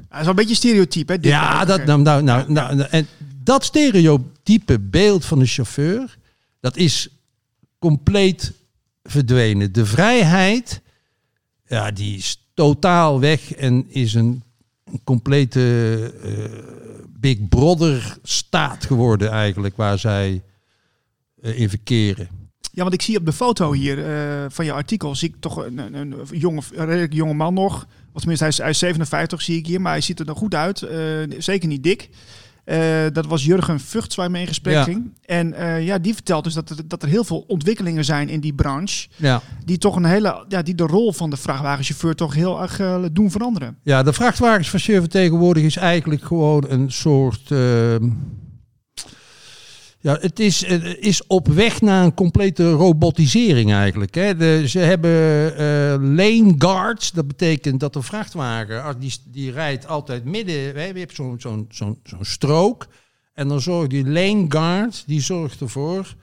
Dat 0.09 0.19
is 0.19 0.25
wel 0.25 0.29
een 0.29 0.35
beetje 0.35 0.55
stereotype, 0.55 1.13
hè? 1.13 1.19
Ja, 1.21 1.65
dat, 1.65 1.85
nou, 1.85 2.03
nou, 2.03 2.23
nou, 2.23 2.53
nou, 2.53 2.75
nou, 2.75 2.89
en 2.91 3.07
dat 3.43 3.65
stereotype 3.65 4.81
beeld 4.81 5.25
van 5.25 5.39
de 5.39 5.47
chauffeur, 5.47 6.19
dat 6.61 6.77
is 6.77 7.09
compleet 7.79 8.53
verdwenen. 9.03 9.73
De 9.73 9.87
vrijheid, 9.87 10.81
ja, 11.67 11.91
die 11.91 12.17
is 12.17 12.49
totaal 12.55 13.21
weg 13.21 13.53
en 13.55 13.87
is 13.89 14.15
een, 14.15 14.43
een 14.85 15.01
complete 15.05 15.61
eh, 16.23 16.33
Big 17.21 17.49
Brother 17.49 18.19
staat 18.23 18.85
geworden 18.85 19.31
eigenlijk, 19.31 19.77
waar 19.77 19.99
zij 19.99 20.43
in 21.43 21.69
verkeren. 21.69 22.29
Ja, 22.73 22.83
want 22.83 22.95
ik 22.95 23.03
zie 23.03 23.17
op 23.19 23.25
de 23.27 23.33
foto 23.33 23.73
hier 23.73 24.05
eh, 24.05 24.45
van 24.49 24.65
je 24.65 24.73
artikel, 24.73 25.15
zie 25.15 25.29
ik 25.29 25.35
toch 25.41 25.57
een, 25.67 25.79
een, 25.79 25.95
een 25.95 26.17
jonge, 26.33 26.61
een 26.75 26.87
redelijk 26.87 27.13
jonge 27.13 27.35
man 27.35 27.55
nog. 27.55 27.87
Of 28.13 28.19
tenminste, 28.21 28.45
hij 28.45 28.53
is, 28.53 28.59
hij 28.59 28.71
is 28.71 28.79
57, 28.79 29.43
zie 29.43 29.59
ik 29.59 29.67
hier, 29.67 29.81
maar 29.81 29.93
hij 29.93 30.01
ziet 30.01 30.21
er 30.21 30.27
nog 30.27 30.39
goed 30.39 30.55
uit. 30.55 30.83
Eh, 30.83 30.99
zeker 31.39 31.69
niet 31.69 31.83
dik. 31.83 32.09
Eh, 32.65 32.79
dat 33.13 33.27
was 33.27 33.45
Jurgen 33.45 33.81
Vugts 33.81 34.17
waar 34.17 34.31
mee 34.31 34.43
in 34.43 34.49
gesprek 34.49 34.75
Ja. 34.75 34.83
ging. 34.85 35.13
En 35.25 35.53
eh, 35.55 35.85
ja, 35.87 35.99
die 35.99 36.15
vertelt 36.15 36.45
dus 36.45 36.55
dat 36.55 36.71
er, 36.71 36.77
dat 36.89 37.03
er 37.03 37.09
heel 37.09 37.25
veel 37.25 37.45
ontwikkelingen 37.47 38.05
zijn 38.05 38.29
in 38.29 38.41
die 38.41 38.53
branche. 38.55 39.09
Ja. 39.17 39.43
Die 39.65 39.79
toch 39.79 39.97
een 39.97 40.05
hele, 40.05 40.45
ja, 40.49 40.63
die 40.63 40.75
de 40.75 40.87
rol 40.87 41.13
van 41.13 41.31
de 41.31 41.37
vrachtwagenchauffeur 41.37 42.15
toch 42.15 42.35
heel 42.35 42.63
erg 42.63 42.81
eh, 42.81 43.05
doen 43.13 43.31
veranderen. 43.31 43.79
Ja, 43.83 44.03
de 44.03 44.13
vrachtwagenschauffeur 44.13 45.09
tegenwoordig 45.09 45.63
is 45.63 45.77
eigenlijk 45.77 46.23
gewoon 46.25 46.65
een 46.69 46.93
soort. 46.93 47.51
Ja, 50.03 50.17
het 50.21 50.41
is, 50.41 50.63
is 50.99 51.27
op 51.27 51.49
weg 51.49 51.81
naar 51.81 52.05
een 52.05 52.15
complete 52.15 52.71
robotisering 52.71 53.73
eigenlijk. 53.73 54.15
Hè. 54.15 54.67
Ze 54.67 54.79
hebben 54.79 55.11
eh, 55.57 55.67
lane 56.01 56.55
guards. 56.59 57.13
Dat 57.13 57.27
betekent 57.27 57.81
dat 57.81 57.93
de 57.93 58.03
vrachtwagen, 58.03 59.01
die, 59.01 59.15
die 59.25 59.53
rijdt 59.53 59.87
altijd 59.87 60.25
midden. 60.25 60.55
Hè, 60.55 60.85
je 60.85 60.99
hebt 60.99 61.15
zo'n 61.15 61.41
zo'n 61.41 61.67
zo'n 61.71 61.99
zo'n 62.03 62.25
strook. 62.25 62.87
En 63.35 63.49
dan 63.49 63.61
zorgt 63.61 63.91
die 63.91 64.09
lane 64.09 64.45
guard, 64.49 65.03
die 65.07 65.21
zorgt 65.21 65.61
ervoor 65.61 66.15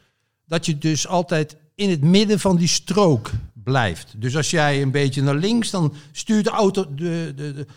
dat 0.45 0.65
je 0.65 0.77
dus 0.77 1.07
altijd 1.07 1.55
in 1.75 1.89
het 1.89 2.01
midden 2.01 2.39
van 2.39 2.55
die 2.55 2.67
strook 2.67 3.31
blijft. 3.63 4.13
Dus 4.17 4.35
als 4.35 4.49
jij 4.49 4.81
een 4.81 4.91
beetje 4.91 5.21
naar 5.21 5.35
links, 5.35 5.69
dan 5.69 5.93
stuurt 6.11 6.43
de 6.43 6.49
auto, 6.49 6.85
de, 6.95 7.33
de, 7.35 7.53
de, 7.53 7.67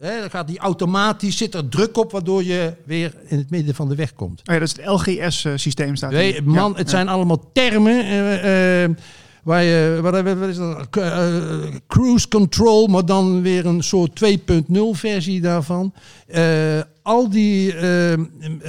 hè, 0.00 0.20
dan 0.20 0.30
gaat 0.30 0.46
die 0.46 0.58
automatisch, 0.58 1.36
zit 1.36 1.54
er 1.54 1.68
druk 1.68 1.96
op, 1.98 2.12
waardoor 2.12 2.44
je 2.44 2.72
weer 2.84 3.12
in 3.26 3.38
het 3.38 3.50
midden 3.50 3.74
van 3.74 3.88
de 3.88 3.94
weg 3.94 4.14
komt. 4.14 4.40
Oh 4.40 4.54
ja, 4.54 4.58
dat 4.58 4.68
is 4.68 4.76
het 4.76 4.86
LGS-systeem 4.86 5.96
staat 5.96 6.10
Nee, 6.10 6.42
man, 6.42 6.54
Ja, 6.54 6.68
het 6.76 6.84
ja. 6.84 6.88
zijn 6.96 7.08
allemaal 7.08 7.50
termen. 7.52 8.00
eh, 8.04 8.84
eh, 8.84 8.90
waar 9.42 9.62
je, 9.62 9.98
wat, 10.02 10.22
wat 10.22 10.48
is 10.48 10.56
dat? 10.56 10.86
Eh, 10.96 11.34
cruise 11.86 12.28
control, 12.28 12.86
maar 12.86 13.06
dan 13.06 13.42
weer 13.42 13.66
een 13.66 13.82
soort 13.82 14.14
2.0 14.14 14.64
versie 14.92 15.40
daarvan. 15.40 15.92
Eh, 16.26 16.80
al 17.02 17.30
die, 17.30 17.74
eh, 17.76 18.18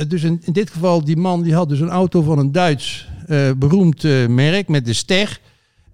dus 0.08 0.24
in, 0.24 0.42
in 0.44 0.54
dit 0.54 0.70
geval, 0.70 1.04
die 1.04 1.18
man 1.18 1.44
die 1.44 1.54
had 1.56 1.70
dus 1.70 1.80
een 1.80 1.90
auto 1.90 2.22
van 2.22 2.38
een 2.40 2.52
Duits 2.52 3.08
eh, 3.28 3.52
beroemd 3.58 4.04
eh, 4.04 4.28
merk 4.28 4.68
met 4.68 4.86
de 4.86 4.94
ster. 4.94 5.40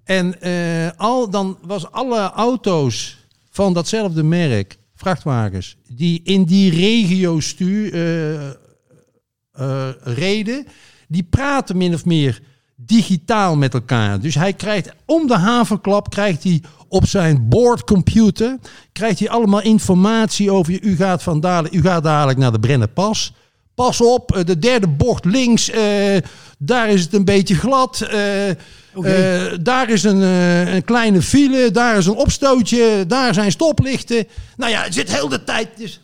En 0.04 0.40
eh, 0.40 0.90
al, 0.96 1.30
dan 1.30 1.58
was 1.62 1.90
alle 1.90 2.30
auto's 2.32 3.18
van 3.50 3.72
datzelfde 3.72 4.22
merk, 4.22 4.76
vrachtwagens, 5.04 5.76
die 5.88 6.20
in 6.24 6.44
die 6.44 6.70
regio 6.70 7.40
stuur, 7.40 7.94
eh, 9.52 9.88
reden, 10.02 10.66
die 11.08 11.22
praten 11.22 11.76
min 11.76 11.94
of 11.94 12.04
meer 12.04 12.40
digitaal 12.76 13.56
met 13.56 13.74
elkaar. 13.74 14.20
Dus 14.20 14.34
hij 14.34 14.52
krijgt 14.52 14.92
om 15.04 15.26
de 15.26 15.36
havenklap 15.36 16.10
krijgt 16.10 16.42
hij 16.42 16.62
op 16.88 17.06
zijn 17.06 17.48
boordcomputer 17.48 18.58
krijgt 18.92 19.18
hij 19.18 19.28
allemaal 19.28 19.62
informatie 19.62 20.50
over. 20.50 20.82
U 20.82 20.96
gaat 20.96 21.22
van 21.22 21.40
dadelijk, 21.40 21.74
u 21.74 21.82
gaat 21.82 22.02
dadelijk 22.02 22.38
naar 22.38 22.52
de 22.52 22.60
Brennerpas. 22.60 23.32
Pas 23.74 24.00
op, 24.00 24.34
eh, 24.34 24.44
de 24.44 24.58
derde 24.58 24.88
bocht 24.88 25.24
links, 25.24 25.70
daar 26.58 26.88
is 26.88 27.02
het 27.02 27.14
een 27.14 27.24
beetje 27.24 27.54
glad. 27.54 28.08
Eh, 29.02 29.46
eh, 29.46 29.58
daar 29.62 29.90
is 29.90 30.04
een, 30.04 30.22
eh, 30.22 30.74
een 30.74 30.84
kleine 30.84 31.22
file, 31.22 31.70
daar 31.70 31.96
is 31.96 32.06
een 32.06 32.14
opstootje, 32.14 33.04
daar 33.06 33.34
zijn 33.34 33.50
stoplichten. 33.50 34.26
Nou 34.56 34.70
ja, 34.70 34.82
het 34.82 34.94
zit 34.94 35.12
heel 35.12 35.28
de 35.28 35.44
tijd. 35.44 35.68
Dus 35.76 36.00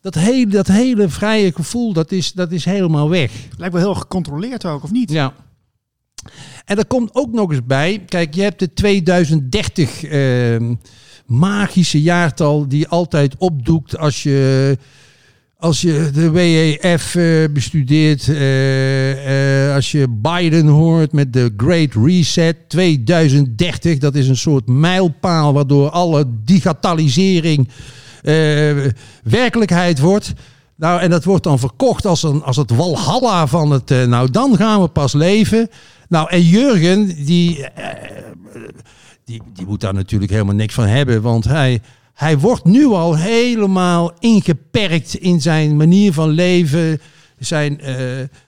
dat, 0.00 0.14
hele, 0.14 0.46
dat 0.46 0.66
hele 0.66 1.08
vrije 1.08 1.52
gevoel, 1.52 1.92
dat 1.92 2.12
is, 2.12 2.32
dat 2.32 2.52
is 2.52 2.64
helemaal 2.64 3.10
weg. 3.10 3.32
Lijkt 3.56 3.74
wel 3.74 3.82
heel 3.82 3.94
gecontroleerd 3.94 4.64
ook, 4.64 4.82
of 4.82 4.90
niet? 4.90 5.10
Ja. 5.10 5.32
En 6.64 6.78
er 6.78 6.86
komt 6.86 7.14
ook 7.14 7.32
nog 7.32 7.50
eens 7.50 7.64
bij, 7.64 8.02
kijk, 8.06 8.34
je 8.34 8.42
hebt 8.42 8.58
de 8.58 8.72
2030 8.72 10.04
ehm, 10.04 10.74
magische 11.26 12.02
jaartal 12.02 12.68
die 12.68 12.88
altijd 12.88 13.34
opdoekt 13.38 13.98
als 13.98 14.22
je, 14.22 14.78
als 15.60 15.80
je 15.80 16.10
de 16.12 16.30
WEF 16.30 17.14
eh, 17.14 17.44
bestudeert, 17.52 18.28
eh, 18.28 19.66
eh, 19.68 19.74
als 19.74 19.92
je 19.92 20.08
Biden 20.08 20.66
hoort 20.66 21.12
met 21.12 21.32
de 21.32 21.52
Great 21.56 21.94
Reset 21.94 22.56
2030, 22.68 23.98
dat 23.98 24.14
is 24.14 24.28
een 24.28 24.36
soort 24.36 24.66
mijlpaal 24.66 25.52
waardoor 25.52 25.90
alle 25.90 26.26
digitalisering 26.44 27.68
werkelijkheid 29.22 29.98
wordt. 29.98 30.32
Nou, 30.76 31.00
en 31.00 31.10
dat 31.10 31.24
wordt 31.24 31.44
dan 31.44 31.58
verkocht 31.58 32.06
als, 32.06 32.22
een, 32.22 32.42
als 32.42 32.56
het 32.56 32.70
walhalla 32.70 33.46
van 33.46 33.70
het... 33.70 33.88
nou, 33.88 34.30
dan 34.30 34.56
gaan 34.56 34.80
we 34.80 34.88
pas 34.88 35.12
leven. 35.12 35.68
Nou, 36.08 36.30
en 36.30 36.42
Jurgen, 36.42 37.06
die, 37.24 37.66
die, 39.24 39.42
die 39.54 39.66
moet 39.66 39.80
daar 39.80 39.94
natuurlijk 39.94 40.30
helemaal 40.30 40.54
niks 40.54 40.74
van 40.74 40.86
hebben. 40.86 41.22
Want 41.22 41.44
hij, 41.44 41.80
hij 42.18 42.38
wordt 42.38 42.64
nu 42.64 42.86
al 42.86 43.16
helemaal 43.16 44.12
ingeperkt 44.18 45.14
in 45.14 45.40
zijn 45.40 45.76
manier 45.76 46.12
van 46.12 46.28
leven. 46.28 47.00
Zijn, 47.38 47.80
eh, 47.80 47.96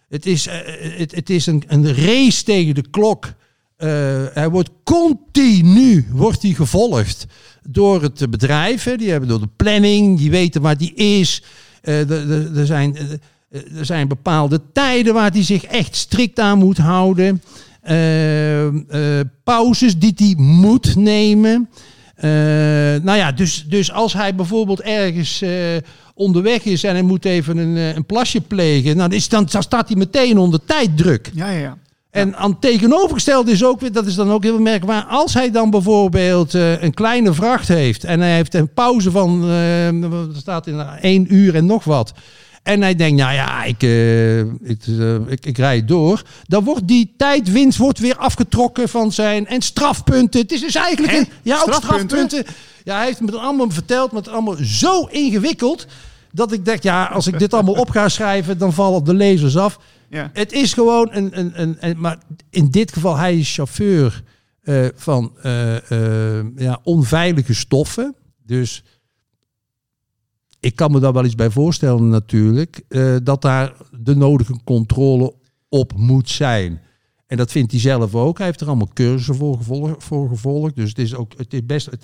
het 0.09 0.27
is, 0.27 0.47
eh, 0.47 0.57
het, 0.99 1.15
het 1.15 1.31
is 1.31 1.47
een, 1.47 1.63
een 1.67 1.95
race 1.95 2.45
tegen 2.45 2.75
de 2.75 2.85
klok. 2.91 3.33
Eh, 3.77 3.89
hij 4.33 4.49
wordt 4.49 4.71
continu 4.85 6.07
wordt 6.13 6.43
hij 6.43 6.53
gevolgd 6.53 7.27
door 7.69 8.03
het 8.03 8.31
bedrijf. 8.31 8.85
hè. 8.85 8.97
Die 8.97 9.11
hebben 9.11 9.29
door 9.29 9.41
de 9.41 9.49
planning, 9.57 10.19
die 10.19 10.31
weten 10.31 10.63
waar 10.63 10.77
die 10.77 10.95
is. 10.95 11.43
Er- 11.83 12.67
zijn, 12.67 12.97
er 13.51 13.85
zijn 13.85 14.09
bepaalde 14.09 14.61
tijden 14.73 15.15
waar 15.15 15.31
hij 15.31 15.45
zich 15.45 15.65
echt 15.65 15.97
strikt 15.97 16.39
aan 16.39 16.59
moet 16.59 16.79
houden. 16.79 17.43
Pauzes 19.45 19.99
die 19.99 20.13
hij 20.17 20.35
moet 20.37 20.97
nemen. 20.97 21.69
Eh, 22.21 22.31
nou 23.03 23.19
ja, 23.19 23.33
dus, 23.33 23.65
dus 23.69 23.93
als 23.93 24.13
hij 24.13 24.35
bijvoorbeeld 24.35 24.81
ergens 24.81 25.43
eh, 25.43 25.51
onderweg 26.15 26.65
is 26.65 26.85
en 26.85 26.93
hij 26.93 27.03
moet 27.03 27.25
even 27.25 27.57
een, 27.57 27.77
eh, 27.77 27.95
een 27.95 28.05
plasje 28.05 28.41
plegen, 28.41 28.97
nou, 28.97 29.15
is 29.15 29.29
dan, 29.29 29.49
dan 29.51 29.63
staat 29.63 29.89
hij 29.89 29.97
meteen 29.97 30.39
onder 30.39 30.61
tijddruk. 30.65 31.31
Ja, 31.35 31.51
ja, 31.51 31.59
ja. 31.59 31.77
En 32.11 32.37
aan 32.37 32.51
het 32.51 32.61
tegenovergestelde 32.61 33.51
is 33.51 33.65
ook 33.65 33.81
weer, 33.81 33.93
dat 33.93 34.07
is 34.07 34.15
dan 34.15 34.31
ook 34.31 34.43
heel 34.43 34.61
merkbaar, 34.61 35.05
als 35.05 35.35
hij 35.35 35.51
dan 35.51 35.71
bijvoorbeeld 35.71 36.53
een 36.53 36.95
kleine 36.95 37.33
vracht 37.33 37.69
heeft 37.69 38.05
en 38.05 38.21
hij 38.21 38.35
heeft 38.35 38.55
een 38.55 38.73
pauze 38.75 39.11
van, 39.11 39.49
er 39.49 40.37
staat 40.37 40.67
in 40.67 40.81
één 41.01 41.35
uur 41.35 41.55
en 41.55 41.67
nog 41.67 41.85
wat. 41.85 42.13
En 42.63 42.83
hij 42.83 42.95
denkt, 42.95 43.21
nou 43.21 43.33
ja, 43.35 43.65
ik, 43.65 43.83
eh, 43.83 44.39
ik, 44.41 44.87
eh, 44.87 45.15
ik, 45.27 45.47
ik 45.47 45.59
rijd 45.59 45.89
door. 45.89 46.23
Dan 46.43 46.65
wordt 46.65 46.89
die 46.89 47.15
tijdwinst 47.17 47.79
wordt 47.79 47.99
weer 47.99 48.17
afgetrokken 48.17 48.89
van 48.89 49.13
zijn... 49.13 49.47
En 49.47 49.63
strafpunten. 49.63 50.41
Het 50.41 50.53
is 50.53 50.61
dus 50.61 50.75
eigenlijk... 50.75 51.13
Een, 51.13 51.29
ja, 51.43 51.55
ook 51.57 51.73
Strafpunten? 51.75 52.29
strafpunten. 52.29 52.55
Ja, 52.85 52.97
hij 52.97 53.07
heeft 53.07 53.21
me 53.21 53.27
het 53.27 53.35
allemaal 53.35 53.71
verteld, 53.71 54.11
maar 54.13 54.21
het 54.21 54.29
is 54.29 54.35
allemaal 54.37 54.57
zo 54.63 55.05
ingewikkeld... 55.05 55.87
dat 56.33 56.53
ik 56.53 56.65
denk, 56.65 56.83
ja, 56.83 57.05
als 57.05 57.27
ik 57.27 57.39
dit 57.39 57.55
allemaal 57.55 57.75
op 57.75 57.91
ga 57.91 58.09
schrijven... 58.09 58.59
dan 58.59 58.73
vallen 58.73 59.05
de 59.05 59.15
lezers 59.15 59.57
af. 59.57 59.79
ja. 60.11 60.31
Het 60.33 60.53
is 60.53 60.73
gewoon 60.73 61.09
een, 61.13 61.39
een, 61.39 61.53
een, 61.61 61.77
een- 61.81 62.01
maar 62.01 62.19
in 62.51 62.71
dit 62.71 62.93
geval, 62.93 63.17
hij 63.17 63.39
is 63.39 63.55
chauffeur 63.55 64.23
eh, 64.63 64.87
van 64.95 65.33
ja, 66.57 66.81
onveilige 66.83 67.55
stoffen. 67.55 68.15
Dus 68.47 68.83
ik 70.61 70.77
kan 70.77 70.93
me 70.93 71.01
daar 71.01 71.13
wel 71.13 71.25
iets 71.25 71.35
bij 71.35 71.51
voorstellen 71.51 72.09
natuurlijk, 72.09 72.83
eh, 72.89 73.17
dat 73.23 73.43
daar 73.43 73.73
de 74.01 74.17
nodige 74.17 74.55
controle 74.65 75.35
op 75.69 75.93
moet 75.97 76.29
zijn. 76.29 76.81
En 77.27 77.37
dat 77.37 77.51
vindt 77.51 77.71
hij 77.71 77.81
zelf 77.81 78.15
ook. 78.15 78.37
Hij 78.37 78.47
heeft 78.47 78.61
er 78.61 78.67
allemaal 78.67 78.91
cursussen 78.95 79.35
voor 79.35 79.57
gevolgd. 79.57 80.05
Voor 80.05 80.29
gevolgd 80.29 80.77
dus 80.77 80.89
het 80.89 80.99
is 80.99 81.15
ook, 81.15 81.33
het 81.37 81.53
is 81.55 81.67
best. 81.67 81.89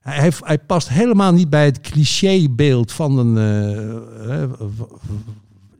Hij, 0.00 0.32
hij 0.40 0.58
past 0.58 0.88
helemaal 0.88 1.32
niet 1.32 1.50
bij 1.50 1.64
het 1.64 1.80
clichébeeld 1.80 2.92
van 2.92 3.18
een, 3.18 3.36
eh, 3.36 4.42
eh, 4.42 4.50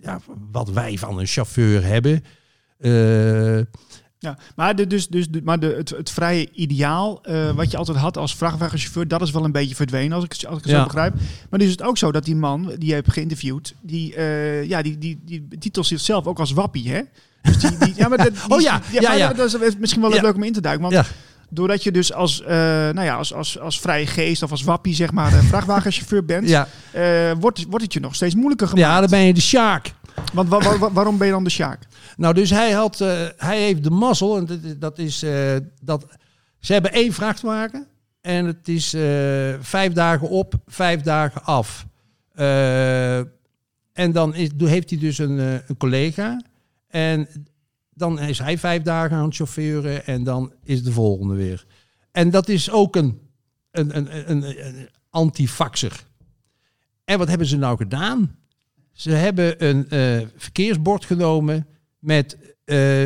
ja, 0.03 0.21
wat 0.53 0.71
wij 0.71 0.99
van 0.99 1.19
een 1.19 1.27
chauffeur 1.27 1.85
hebben. 1.85 2.25
Ja, 4.27 4.39
maar, 4.57 4.77
de, 4.77 4.87
dus, 4.87 5.09
dus, 5.09 5.29
de- 5.29 5.41
maar 5.45 5.59
de, 5.61 5.75
het, 5.77 5.89
het 5.91 6.11
vrije 6.11 6.49
ideaal, 6.53 7.23
eh, 7.23 7.51
wat 7.51 7.71
je 7.71 7.77
altijd 7.77 7.99
had 7.99 8.17
als 8.17 8.35
vrachtwagenchauffeur, 8.37 9.09
dat 9.09 9.23
is 9.23 9.31
wel 9.31 9.45
een 9.45 9.53
beetje 9.53 9.75
verdwenen, 9.75 10.13
als 10.13 10.25
ik, 10.25 10.33
het- 10.33 10.47
als 10.47 10.57
ik 10.59 10.63
het 10.63 10.73
Ja. 10.73 10.79
zo 10.79 10.85
begrijp. 10.85 11.15
Maar 11.51 11.59
nu 11.59 11.65
is 11.65 11.71
het 11.71 11.83
ook 11.83 11.99
zo 11.99 12.13
dat 12.13 12.25
die 12.25 12.37
man, 12.37 12.73
die 12.79 12.89
je 12.89 12.95
hebt 12.95 13.13
geïnterviewd, 13.13 13.75
die, 13.81 14.15
eh, 14.15 14.65
ja, 14.65 14.83
die, 14.83 14.99
die, 14.99 15.21
die 15.25 15.47
titelt 15.59 15.87
zichzelf 15.87 16.27
ook 16.27 16.39
als 16.39 16.53
wappie, 16.53 16.91
hè? 16.91 17.01
Dus 17.43 17.59
die, 17.59 17.79
die, 17.79 17.93
ja, 17.97 18.09
maar 18.09 18.19
dat, 18.19 18.33
die- 18.47 18.51
Oh 18.57 18.61
ja, 18.61 18.81
ja, 18.93 19.13
ja. 19.13 19.33
Dat 19.33 19.61
is 19.63 19.77
misschien 19.77 20.03
wel 20.03 20.11
leuk 20.11 20.35
om 20.35 20.43
in 20.43 20.53
te 20.53 20.61
duiken. 20.61 20.83
Want 20.91 20.95
Ja. 20.95 21.05
doordat 21.51 21.83
je 21.83 21.93
dus 21.93 22.13
als, 22.13 22.43
eh, 22.43 22.49
nou 22.57 23.03
ja, 23.03 23.17
als, 23.17 23.33
als, 23.35 23.59
als 23.59 23.81
vrije 23.81 24.07
geest 24.07 24.43
of 24.43 24.51
als 24.51 24.63
wappie, 24.63 24.95
zeg 24.95 25.13
maar, 25.13 25.33
een 25.33 25.43
vrachtwagenchauffeur 25.43 26.25
bent, 26.25 26.49
ja, 26.49 26.69
wordt, 27.39 27.65
wordt 27.69 27.85
het 27.85 27.93
je 27.93 28.01
nog 28.01 28.15
steeds 28.15 28.35
moeilijker 28.35 28.69
gemaakt. 28.69 28.87
ja, 28.89 29.01
dan 29.01 29.11
ben 29.11 29.21
je 29.21 29.35
de 29.35 29.41
Sjaak. 29.41 29.93
Want 30.35 30.49
wa- 30.49 30.59
wa- 30.61 30.79
wa- 30.79 30.93
waarom 30.93 31.19
ben 31.19 31.27
je 31.27 31.33
dan 31.33 31.45
de 31.45 31.51
Sjaak? 31.51 31.83
Nou, 32.17 32.35
dus 32.35 32.51
hij, 32.51 32.73
had, 32.73 33.01
eh, 33.01 33.27
hij 33.37 33.63
heeft 33.63 33.85
de 33.85 33.91
mazzel. 33.91 34.37
En 34.37 34.77
dat, 34.79 34.99
is- 34.99 35.23
eh, 35.23 35.57
dat. 35.83 36.07
Ze 36.59 36.73
hebben 36.73 36.93
één 36.93 37.13
vrachtwagen. 37.13 37.87
En 38.21 38.45
het 38.47 38.69
is 38.69 38.95
eh, 38.95 39.03
vijf 39.61 39.93
dagen 39.93 40.29
op, 40.29 40.55
vijf 40.67 41.01
dagen 41.01 41.45
af. 41.45 41.87
En 43.93 44.13
dan 44.13 44.35
is, 44.35 44.49
heeft 44.57 44.91
hij 44.91 44.99
dus 44.99 45.19
een, 45.19 45.39
een 45.39 45.77
collega. 45.79 46.43
En 46.89 47.29
dan 47.95 48.19
is 48.21 48.39
hij 48.39 48.59
vijf 48.59 48.83
dagen 48.83 49.17
aan 49.17 49.25
het 49.25 49.35
chauffeuren. 49.35 50.07
En 50.07 50.25
dan 50.25 50.53
is 50.65 50.83
de 50.83 50.93
volgende 50.93 51.35
weer. 51.35 51.67
En 52.13 52.31
dat 52.31 52.49
is 52.49 52.71
ook 52.71 52.97
een, 52.97 53.21
een, 53.71 53.97
een, 53.97 54.31
een, 54.31 54.67
een 54.67 54.89
antifaxer. 55.11 56.05
En 57.05 57.19
wat 57.19 57.29
hebben 57.29 57.47
ze 57.47 57.57
nou 57.57 57.77
gedaan? 57.77 58.37
Ze 58.97 59.11
hebben 59.11 59.65
een 59.65 59.89
eh, 59.89 60.27
verkeersbord 60.37 61.05
genomen 61.05 61.67
met, 61.99 62.39
eh, 62.65 63.05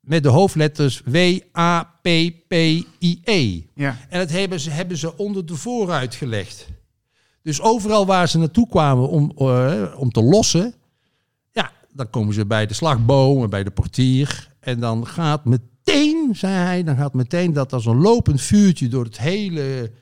met 0.00 0.22
de 0.22 0.28
hoofdletters 0.28 1.02
W, 1.04 1.16
A, 1.58 1.82
P, 1.82 2.08
P, 2.48 2.52
I, 2.52 3.20
E. 3.24 3.60
Ja. 3.74 3.96
En 4.08 4.18
dat 4.18 4.30
hebben 4.30 4.60
ze, 4.60 4.70
hebben 4.70 4.96
ze 4.96 5.16
onder 5.16 5.46
de 5.46 5.56
vooruit 5.56 6.14
gelegd. 6.14 6.68
Dus 7.42 7.60
overal 7.60 8.06
waar 8.06 8.28
ze 8.28 8.38
naartoe 8.38 8.68
kwamen 8.68 9.08
om, 9.08 9.32
eh, 9.36 9.94
om 9.96 10.10
te 10.10 10.22
lossen, 10.22 10.74
ja, 11.52 11.72
dan 11.92 12.10
komen 12.10 12.34
ze 12.34 12.46
bij 12.46 12.66
de 12.66 12.74
slagboom 12.74 13.42
en 13.42 13.50
bij 13.50 13.64
de 13.64 13.70
portier. 13.70 14.48
En 14.60 14.80
dan 14.80 15.06
gaat 15.06 15.44
meteen, 15.44 16.30
zei 16.32 16.54
hij, 16.54 16.82
dan 16.82 16.96
gaat 16.96 17.14
meteen 17.14 17.52
dat 17.52 17.72
als 17.72 17.86
een 17.86 18.00
lopend 18.00 18.40
vuurtje 18.40 18.88
door 18.88 19.04
het 19.04 19.18
hele, 19.18 19.92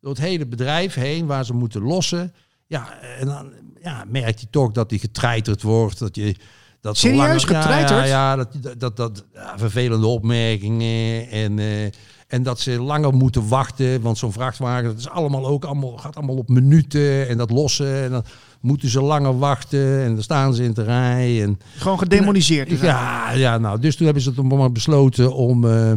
door 0.00 0.10
het 0.10 0.20
hele 0.20 0.46
bedrijf 0.46 0.94
heen, 0.94 1.26
waar 1.26 1.44
ze 1.44 1.54
moeten 1.54 1.82
lossen. 1.82 2.32
Ja, 2.72 2.98
en 3.18 3.26
dan 3.26 3.52
ja, 3.82 4.04
merkt 4.08 4.40
hij 4.40 4.48
toch 4.50 4.72
dat 4.72 4.90
hij 4.90 4.98
getreiterd 4.98 5.62
wordt. 5.62 5.98
Dat 5.98 6.16
je, 6.16 6.36
dat 6.80 6.96
Serieus, 6.96 7.18
langer- 7.18 7.40
getreiterd? 7.40 8.00
Ja, 8.00 8.04
ja, 8.04 8.36
dat, 8.36 8.56
dat, 8.78 8.96
dat, 8.96 9.24
ja, 9.34 9.58
vervelende 9.58 10.06
opmerkingen. 10.06 11.28
En, 11.30 11.58
eh, 11.58 11.84
en 12.26 12.42
dat 12.42 12.60
ze 12.60 12.80
langer 12.80 13.14
moeten 13.14 13.48
wachten. 13.48 14.00
Want 14.00 14.18
zo'n 14.18 14.32
vrachtwagen, 14.32 14.84
dat 14.84 14.98
is 14.98 15.08
allemaal 15.08 15.46
ook 15.46 15.64
allemaal, 15.64 15.96
gaat 15.96 16.16
allemaal 16.16 16.36
op 16.36 16.48
minuten. 16.48 17.28
En 17.28 17.36
dat 17.36 17.50
lossen. 17.50 18.02
En 18.02 18.10
dan 18.10 18.24
moeten 18.60 18.88
ze 18.88 19.02
langer 19.02 19.38
wachten. 19.38 20.02
En 20.02 20.14
dan 20.14 20.22
staan 20.22 20.54
ze 20.54 20.64
in 20.64 20.72
de 20.72 20.82
rij. 20.82 21.42
En, 21.42 21.60
Gewoon 21.76 21.98
gedemoniseerd. 21.98 22.68
dus 22.68 22.80
ja, 22.80 23.32
ja, 23.32 23.58
nou, 23.58 23.78
dus 23.80 23.96
toen 23.96 24.04
hebben 24.04 24.22
ze 24.22 24.32
het 24.36 24.42
maar 24.42 24.72
besloten 24.72 25.34
om, 25.34 25.64
eh, 25.64 25.92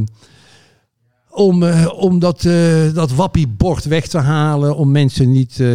om, 1.35 1.63
eh, 1.63 1.91
om 1.95 2.19
dat, 2.19 2.45
eh 2.45 2.93
dat 2.93 3.11
wappiebord 3.11 3.83
weg 3.83 4.07
te 4.07 4.17
halen. 4.17 4.75
Om 4.75 4.91
mensen 4.91 5.31
niet, 5.31 5.59
eh, 5.59 5.67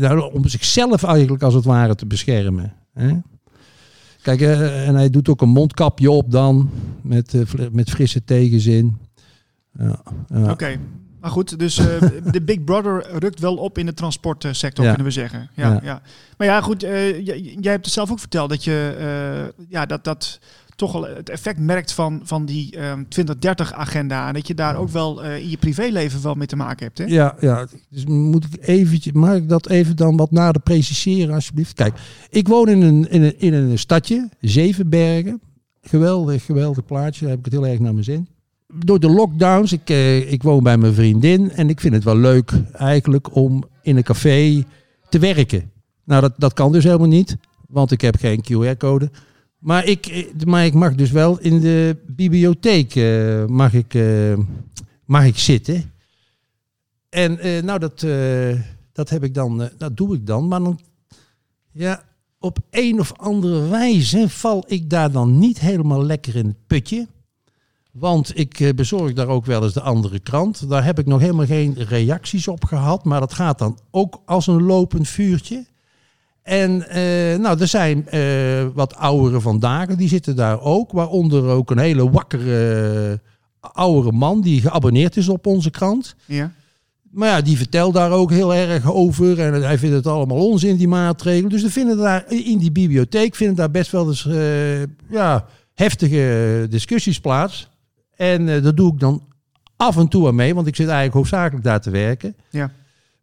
nou, 0.00 0.32
om 0.32 0.48
zichzelf 0.48 1.02
eigenlijk 1.02 1.42
als 1.42 1.54
het 1.54 1.64
ware 1.64 1.94
te 1.94 2.06
beschermen. 2.06 2.72
Hè? 2.94 3.12
Kijk, 4.22 4.40
en 4.40 4.94
hij 4.94 5.10
doet 5.10 5.28
ook 5.28 5.40
een 5.42 5.48
mondkapje 5.48 6.10
op 6.10 6.30
dan, 6.30 6.70
met, 7.02 7.34
met 7.72 7.90
frisse 7.90 8.24
tegenzin. 8.24 8.98
Ja. 9.78 10.02
Oké. 10.50 10.78
Maar 11.20 11.30
goed, 11.30 11.58
dus 11.58 11.74
de 12.32 12.42
Big 12.42 12.64
Brother 12.64 13.06
rukt 13.18 13.40
wel 13.40 13.56
op 13.56 13.78
in 13.78 13.86
de 13.86 13.94
transportsector, 13.94 14.84
Ja. 14.84 14.90
kunnen 14.94 15.12
we 15.12 15.12
zeggen. 15.20 15.50
Ja, 15.54 15.72
ja. 15.72 15.80
Ja. 15.82 16.02
Maar 16.36 16.46
ja, 16.46 16.60
goed, 16.60 16.80
jij 16.80 17.58
hebt 17.60 17.84
het 17.84 17.94
zelf 17.94 18.10
ook 18.10 18.18
verteld 18.18 18.48
dat 18.50 18.64
je, 18.64 19.52
ja, 19.68 19.86
dat, 19.86 20.04
dat 20.04 20.38
toch 20.80 20.92
wel 20.92 21.06
het 21.06 21.28
effect 21.28 21.58
merkt 21.58 21.92
van, 21.92 22.20
van 22.24 22.44
die 22.44 22.76
ehm 22.76 23.02
2030-agenda. 23.02 24.28
En 24.28 24.34
dat 24.34 24.46
je 24.46 24.54
daar 24.54 24.76
ook 24.76 24.88
wel 24.88 25.24
eh, 25.24 25.36
in 25.36 25.50
je 25.50 25.56
privéleven 25.56 26.22
wel 26.22 26.34
mee 26.34 26.46
te 26.46 26.56
maken 26.56 26.86
hebt. 26.86 26.98
Hè? 26.98 27.04
Ja, 27.04 27.36
ja. 27.40 27.66
Dus 27.88 28.06
moet 28.06 28.44
ik 28.44 28.68
eventjes, 28.68 29.12
mag 29.12 29.34
ik 29.34 29.48
dat 29.48 29.68
even 29.68 29.96
dan 29.96 30.16
wat 30.16 30.30
nader 30.30 30.62
preciseren 30.62 31.34
alsjeblieft? 31.34 31.72
Kijk, 31.72 31.94
ik 32.30 32.48
woon 32.48 32.68
in 32.68 32.82
een, 32.82 33.10
in 33.10 33.22
een, 33.22 33.40
in 33.40 33.52
een 33.52 33.78
stadje, 33.78 34.28
Zevenbergen. 34.40 35.40
Geweldig, 35.82 36.44
geweldig 36.44 36.84
plaatje. 36.84 37.20
Daar 37.20 37.30
heb 37.30 37.38
ik 37.38 37.44
het 37.44 37.54
heel 37.54 37.66
erg 37.66 37.78
naar 37.78 37.92
mijn 37.92 38.04
zin. 38.04 38.28
Door 38.84 39.00
de 39.00 39.10
lockdowns, 39.10 39.72
ik, 39.72 39.90
eh, 39.90 40.32
ik 40.32 40.42
woon 40.42 40.62
bij 40.62 40.76
mijn 40.76 40.94
vriendin 40.94 41.50
en 41.50 41.68
ik 41.68 41.80
vind 41.80 41.94
het 41.94 42.04
wel 42.04 42.16
leuk 42.16 42.52
eigenlijk 42.72 43.36
om 43.36 43.64
in 43.82 43.96
een 43.96 44.02
café 44.02 44.64
te 45.08 45.18
werken. 45.18 45.70
Nou, 46.04 46.20
dat, 46.20 46.32
dat 46.36 46.52
kan 46.52 46.72
dus 46.72 46.84
helemaal 46.84 47.08
niet, 47.08 47.36
want 47.68 47.90
ik 47.90 48.00
heb 48.00 48.16
geen 48.16 48.44
QR-code. 48.44 49.10
Maar 49.60 49.84
ik, 49.84 50.06
eh, 50.06 50.26
maar 50.46 50.64
ik 50.64 50.74
mag 50.74 50.94
dus 50.94 51.10
wel 51.10 51.40
in 51.40 51.60
de 51.60 51.96
bibliotheek 52.06 52.94
eh, 52.94 53.44
mag 53.46 53.74
ik, 53.74 53.94
eh, 53.94 54.38
mag 55.04 55.24
ik 55.24 55.38
zitten. 55.38 55.92
En 57.08 57.64
nou, 57.64 57.78
dat, 57.78 58.06
dat 58.92 59.08
heb 59.08 59.24
ik 59.24 59.34
dan, 59.34 59.70
dat 59.78 59.96
doe 59.96 60.14
ik 60.14 60.26
dan. 60.26 60.48
Maar 60.48 60.60
dan, 60.60 60.80
ja, 61.72 62.02
op 62.38 62.58
een 62.70 63.00
of 63.00 63.12
andere 63.16 63.68
wijze 63.68 64.28
val 64.28 64.64
ik 64.66 64.90
daar 64.90 65.12
dan 65.12 65.38
niet 65.38 65.60
helemaal 65.60 66.04
lekker 66.04 66.36
in 66.36 66.46
het 66.46 66.66
putje. 66.66 67.06
Want 67.92 68.38
ik 68.38 68.72
bezorg 68.76 69.12
daar 69.12 69.28
ook 69.28 69.46
wel 69.46 69.62
eens 69.62 69.72
de 69.72 69.80
andere 69.80 70.18
krant. 70.20 70.68
Daar 70.68 70.84
heb 70.84 70.98
ik 70.98 71.06
nog 71.06 71.20
helemaal 71.20 71.46
geen 71.46 71.74
reacties 71.74 72.48
op 72.48 72.64
gehad. 72.64 73.04
Maar 73.04 73.20
dat 73.20 73.34
gaat 73.34 73.58
dan 73.58 73.78
ook 73.90 74.22
als 74.24 74.46
een 74.46 74.62
lopend 74.62 75.08
vuurtje. 75.08 75.64
En 76.42 76.88
eh, 76.88 77.38
nou, 77.38 77.60
er 77.60 77.68
zijn 77.68 78.08
eh, 78.08 78.66
wat 78.74 78.94
oudere 78.94 79.40
vandaag, 79.40 79.86
die 79.86 80.08
zitten 80.08 80.36
daar 80.36 80.60
ook. 80.60 80.92
Waaronder 80.92 81.44
ook 81.44 81.70
een 81.70 81.78
hele 81.78 82.10
wakkere 82.10 83.10
uh, 83.10 83.70
oudere 83.72 84.12
man 84.12 84.40
die 84.40 84.60
geabonneerd 84.60 85.16
is 85.16 85.28
op 85.28 85.46
onze 85.46 85.70
krant. 85.70 86.14
Ja. 86.24 86.52
Maar 87.10 87.28
ja, 87.28 87.40
die 87.40 87.56
vertelt 87.56 87.94
daar 87.94 88.10
ook 88.10 88.30
heel 88.30 88.54
erg 88.54 88.92
over. 88.92 89.40
En 89.40 89.62
hij 89.62 89.78
vindt 89.78 89.96
het 89.96 90.06
allemaal 90.06 90.48
onzin, 90.48 90.76
die 90.76 90.88
maatregelen. 90.88 91.50
Dus 91.50 91.62
er 91.62 91.70
vinden 91.70 91.96
daar 91.96 92.24
in 92.28 92.58
die 92.58 92.72
bibliotheek 92.72 93.34
vinden 93.34 93.56
daar 93.56 93.70
best 93.70 93.90
wel 93.90 94.08
eens 94.08 94.26
eh, 94.26 94.80
ja, 95.10 95.46
heftige 95.74 96.66
discussies 96.70 97.20
plaats. 97.20 97.68
En 98.16 98.62
dat 98.62 98.76
doe 98.76 98.92
ik 98.92 99.00
dan 99.00 99.22
af 99.76 99.96
en 99.96 100.08
toe 100.08 100.26
aan 100.26 100.34
mee, 100.34 100.54
want 100.54 100.66
ik 100.66 100.76
zit 100.76 100.86
eigenlijk 100.86 101.16
hoofdzakelijk 101.16 101.64
daar 101.64 101.80
te 101.80 101.90
werken. 101.90 102.36
Ja. 102.50 102.70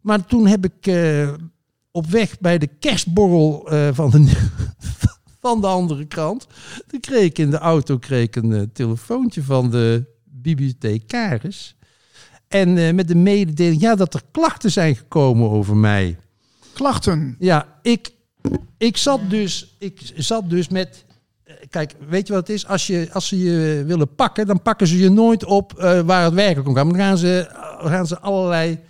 Maar 0.00 0.26
toen 0.26 0.46
heb 0.46 0.64
ik 0.64 0.86
op 1.98 2.06
weg 2.06 2.40
bij 2.40 2.58
de 2.58 2.66
kerstborrel 2.78 3.70
eh, 3.70 3.88
van, 3.92 4.10
de, 4.10 4.48
van 5.40 5.60
de 5.60 5.66
andere 5.66 6.06
krant. 6.06 6.46
Toen 6.86 7.00
kreeg 7.00 7.24
ik 7.24 7.38
in 7.38 7.50
de 7.50 7.58
auto 7.58 7.98
kreeg 7.98 8.22
ik 8.22 8.36
een 8.36 8.52
eh, 8.52 8.62
telefoontje 8.72 9.42
van 9.42 9.70
de 9.70 10.04
bibliothecaris. 10.24 11.76
En 12.48 12.78
eh, 12.78 12.94
met 12.94 13.08
de 13.08 13.14
mededeling 13.14 13.80
ja, 13.80 13.94
dat 13.94 14.14
er 14.14 14.22
klachten 14.30 14.70
zijn 14.70 14.96
gekomen 14.96 15.50
over 15.50 15.76
mij. 15.76 16.18
Klachten. 16.72 17.36
Ja, 17.38 17.78
ik, 17.82 18.10
ik, 18.76 18.96
zat, 18.96 19.20
dus, 19.30 19.76
ik 19.78 20.12
zat 20.14 20.50
dus 20.50 20.68
met. 20.68 21.04
Kijk, 21.70 21.94
weet 22.08 22.26
je 22.26 22.32
wat 22.32 22.46
het 22.46 22.56
is? 22.56 22.66
Als, 22.66 22.86
je, 22.86 23.08
als 23.12 23.28
ze 23.28 23.38
je 23.38 23.84
willen 23.86 24.14
pakken, 24.14 24.46
dan 24.46 24.62
pakken 24.62 24.86
ze 24.86 24.98
je 24.98 25.10
nooit 25.10 25.44
op 25.44 25.72
waar 26.04 26.24
het 26.24 26.34
werkelijk 26.34 26.68
om 26.68 26.74
gaat. 26.74 26.84
Dan 26.84 26.98
gaan 26.98 27.18
ze, 27.18 27.46
gaan 27.78 28.06
ze 28.06 28.18
allerlei. 28.18 28.80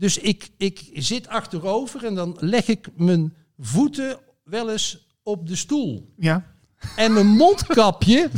Dus 0.00 0.18
ik, 0.18 0.48
ik 0.56 0.90
zit 0.92 1.28
achterover 1.28 2.04
en 2.04 2.14
dan 2.14 2.36
leg 2.38 2.68
ik 2.68 2.88
mijn 2.96 3.34
voeten 3.58 4.18
wel 4.44 4.70
eens 4.70 5.08
op 5.22 5.46
de 5.48 5.56
stoel. 5.56 6.14
Ja. 6.16 6.44
En 6.96 7.12
mijn 7.12 7.26
mondkapje, 7.26 8.30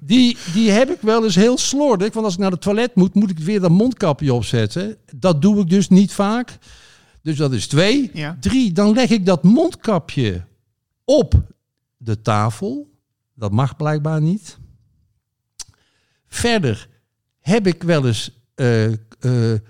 die, 0.00 0.36
die 0.52 0.70
heb 0.70 0.90
ik 0.90 1.00
wel 1.00 1.24
eens 1.24 1.34
heel 1.34 1.58
slordig. 1.58 2.12
Want 2.12 2.24
als 2.24 2.34
ik 2.34 2.40
naar 2.40 2.50
het 2.50 2.60
toilet 2.60 2.94
moet, 2.94 3.14
moet 3.14 3.30
ik 3.30 3.38
weer 3.38 3.60
dat 3.60 3.70
mondkapje 3.70 4.34
opzetten. 4.34 4.96
Dat 5.16 5.42
doe 5.42 5.60
ik 5.60 5.70
dus 5.70 5.88
niet 5.88 6.12
vaak. 6.12 6.58
Dus 7.22 7.36
dat 7.36 7.52
is 7.52 7.66
twee. 7.66 8.10
Ja. 8.12 8.36
Drie, 8.40 8.72
dan 8.72 8.92
leg 8.92 9.10
ik 9.10 9.26
dat 9.26 9.42
mondkapje 9.42 10.44
op 11.04 11.34
de 11.96 12.22
tafel. 12.22 12.90
Dat 13.34 13.52
mag 13.52 13.76
blijkbaar 13.76 14.20
niet. 14.20 14.58
Verder 16.26 16.88
heb 17.40 17.66
ik 17.66 17.82
wel 17.82 18.06
eens 18.06 18.30
eh, 18.54 18.92
eh, 18.92 19.60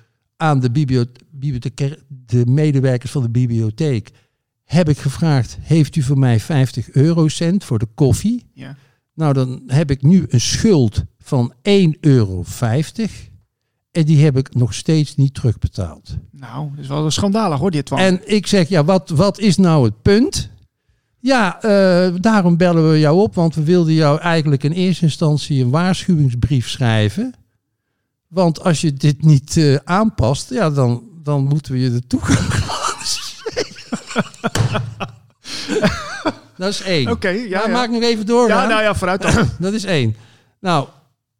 aan 0.41 0.61
de, 0.61 0.71
biblio- 0.71 1.05
bibliotheca- 1.31 1.97
de 2.09 2.47
medewerkers 2.47 3.11
van 3.11 3.23
de 3.23 3.31
bibliotheek 3.31 4.11
heb 4.65 4.89
ik 4.89 4.99
gevraagd: 4.99 5.59
heeft 5.61 5.97
u 5.97 6.03
voor 6.03 6.19
mij 6.19 6.41
50 6.41 6.91
eurocent 6.91 7.65
voor 7.65 7.79
de 7.79 7.89
koffie? 7.95 8.47
Ja. 8.53 8.77
Nou, 9.15 9.33
dan 9.33 9.63
heb 9.67 9.91
ik 9.91 10.03
nu 10.03 10.25
een 10.29 10.41
schuld 10.41 11.05
van 11.19 11.53
1,50 11.63 11.63
euro. 12.01 12.45
En 13.91 14.05
die 14.05 14.25
heb 14.25 14.37
ik 14.37 14.55
nog 14.55 14.75
steeds 14.75 15.17
niet 15.17 15.35
terugbetaald. 15.35 16.17
Nou, 16.31 16.71
dat 16.71 16.79
is 16.79 16.89
wel 16.89 17.11
schandalig 17.11 17.59
hoor, 17.59 17.71
dit 17.71 17.87
Twan. 17.87 17.99
En 17.99 18.21
ik 18.25 18.47
zeg, 18.47 18.69
ja, 18.69 18.85
wat, 18.85 19.09
wat 19.09 19.39
is 19.39 19.57
nou 19.57 19.85
het 19.85 20.03
punt? 20.03 20.51
Ja, 21.19 21.63
eh, 21.63 22.15
daarom 22.21 22.57
bellen 22.57 22.91
we 22.91 22.99
jou 22.99 23.21
op, 23.21 23.35
want 23.35 23.55
we 23.55 23.63
wilden 23.63 23.93
jou 23.93 24.21
eigenlijk 24.21 24.65
in 24.65 24.73
eerste 24.73 25.05
instantie 25.05 25.63
een 25.63 25.71
waarschuwingsbrief 25.71 26.69
schrijven. 26.69 27.35
Want 28.31 28.65
als 28.65 28.81
je 28.81 28.93
dit 28.93 29.23
niet 29.23 29.57
eh, 29.57 29.75
aanpast, 29.85 30.51
ja, 30.51 30.71
dan, 30.71 31.03
dan 31.23 31.45
moeten 31.45 31.73
we 31.73 31.81
je 31.81 31.91
de 31.91 32.07
toegang 32.07 32.39
Dat 36.57 36.69
is 36.69 36.83
één. 36.83 37.11
Oké, 37.11 37.29
ja, 37.29 37.45
ja. 37.49 37.67
maak 37.67 37.91
nog 37.91 38.03
even 38.03 38.27
door. 38.27 38.49
Ja, 38.49 38.67
nou 38.67 38.83
ja, 38.83 38.95
vooruit 38.95 39.23
dan. 39.23 39.49
Dat 39.59 39.73
is 39.73 39.85
één. 39.85 40.17
Nou, 40.61 40.89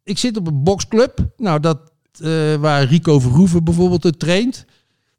ik 0.03 0.17
zit 0.17 0.37
op 0.37 0.47
een 0.47 0.63
boxclub. 0.63 1.25
Nou, 1.37 1.59
dat, 1.59 1.77
eh, 2.19 2.55
waar 2.55 2.83
Rico 2.83 3.19
Verhoeven 3.19 3.63
bijvoorbeeld 3.63 4.03
het 4.03 4.19
traint. 4.19 4.65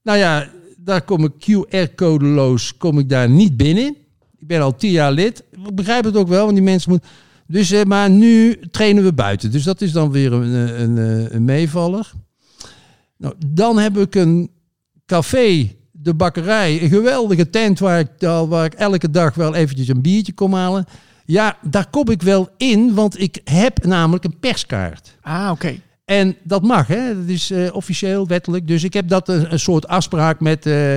Nou 0.03 0.19
ja, 0.19 0.49
daar 0.77 1.03
kom 1.03 1.25
ik 1.25 1.33
QR-codeloos 1.33 2.77
kom 2.77 2.99
ik 2.99 3.09
daar 3.09 3.29
niet 3.29 3.57
binnen. 3.57 3.97
Ik 4.39 4.47
ben 4.47 4.61
al 4.61 4.77
tien 4.77 4.91
jaar 4.91 5.13
lid. 5.13 5.45
Ik 5.51 5.75
begrijp 5.75 6.05
het 6.05 6.17
ook 6.17 6.29
wel, 6.29 6.45
want 6.45 6.55
die 6.55 6.65
mensen 6.65 6.91
moeten... 6.91 7.09
Dus, 7.53 7.71
eh, 7.71 7.83
maar 7.83 8.11
nu 8.11 8.61
trainen 8.71 9.05
we 9.05 9.13
buiten. 9.13 9.51
Dus 9.51 9.63
dat 9.65 9.81
is 9.81 9.93
dan 9.93 10.11
weer 10.11 10.33
een, 10.33 10.55
eh, 10.69 10.81
een, 10.81 10.97
een, 10.97 11.35
een 11.35 11.45
meevaller. 11.45 12.11
Nou, 13.19 13.35
dan 13.47 13.79
heb 13.79 13.99
ik 13.99 14.15
een 14.15 14.51
café, 15.07 15.75
de 15.91 16.15
bakkerij. 16.15 16.83
Een 16.83 16.89
geweldige 16.89 17.51
tent 17.51 17.79
waar 17.79 17.99
ik, 17.99 18.09
waar 18.49 18.65
ik 18.65 18.75
elke 18.75 19.11
dag 19.11 19.35
wel 19.35 19.55
eventjes 19.55 19.89
een 19.89 20.03
biertje 20.03 20.33
kom 20.33 20.55
halen. 20.55 20.85
Ja, 21.25 21.57
daar 21.63 21.91
kom 21.91 22.11
ik 22.11 22.23
wel 22.23 22.49
in, 22.57 22.95
want 22.95 23.21
ik 23.21 23.41
heb 23.45 23.85
namelijk 23.85 24.25
een 24.25 24.39
perskaart. 24.39 25.17
Ah, 25.21 25.51
oké. 25.51 25.75
En 26.05 26.37
dat 26.45 26.63
mag, 26.63 26.87
hè? 26.87 27.15
Dat 27.21 27.29
is 27.29 27.51
eh, 27.51 27.75
officieel, 27.75 28.27
wettelijk. 28.27 28.67
Dus 28.69 28.85
ik 28.85 28.93
heb 28.93 29.09
dat 29.09 29.29
een, 29.29 29.53
een 29.53 29.59
soort 29.61 29.89
afspraak 29.89 30.41
met. 30.41 30.67
eh, 30.67 30.97